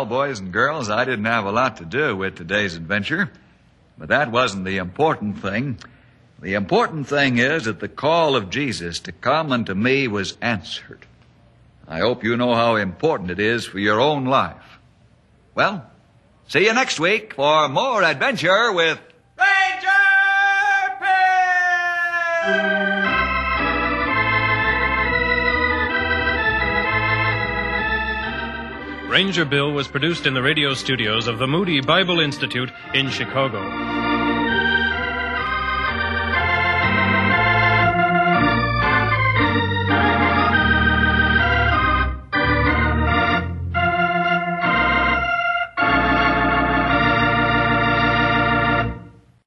Well, 0.00 0.06
boys 0.06 0.40
and 0.40 0.50
girls, 0.50 0.88
I 0.88 1.04
didn't 1.04 1.26
have 1.26 1.44
a 1.44 1.52
lot 1.52 1.76
to 1.76 1.84
do 1.84 2.16
with 2.16 2.34
today's 2.34 2.74
adventure, 2.74 3.30
but 3.98 4.08
that 4.08 4.32
wasn't 4.32 4.64
the 4.64 4.78
important 4.78 5.42
thing. 5.42 5.76
The 6.40 6.54
important 6.54 7.06
thing 7.06 7.36
is 7.36 7.66
that 7.66 7.80
the 7.80 7.88
call 7.88 8.34
of 8.34 8.48
Jesus 8.48 8.98
to 9.00 9.12
come 9.12 9.52
unto 9.52 9.74
me 9.74 10.08
was 10.08 10.38
answered. 10.40 11.04
I 11.86 11.98
hope 11.98 12.24
you 12.24 12.38
know 12.38 12.54
how 12.54 12.76
important 12.76 13.30
it 13.30 13.38
is 13.38 13.66
for 13.66 13.78
your 13.78 14.00
own 14.00 14.24
life. 14.24 14.78
Well, 15.54 15.84
see 16.48 16.64
you 16.64 16.72
next 16.72 16.98
week 16.98 17.34
for 17.34 17.68
more 17.68 18.02
adventure 18.02 18.72
with 18.72 18.98
Ranger 19.38 19.90
Bill! 22.46 22.89
Ranger 29.10 29.44
Bill 29.44 29.72
was 29.72 29.88
produced 29.88 30.26
in 30.26 30.34
the 30.34 30.42
radio 30.42 30.72
studios 30.72 31.26
of 31.26 31.40
the 31.40 31.46
Moody 31.48 31.80
Bible 31.80 32.20
Institute 32.20 32.70
in 32.94 33.10
Chicago. 33.10 33.99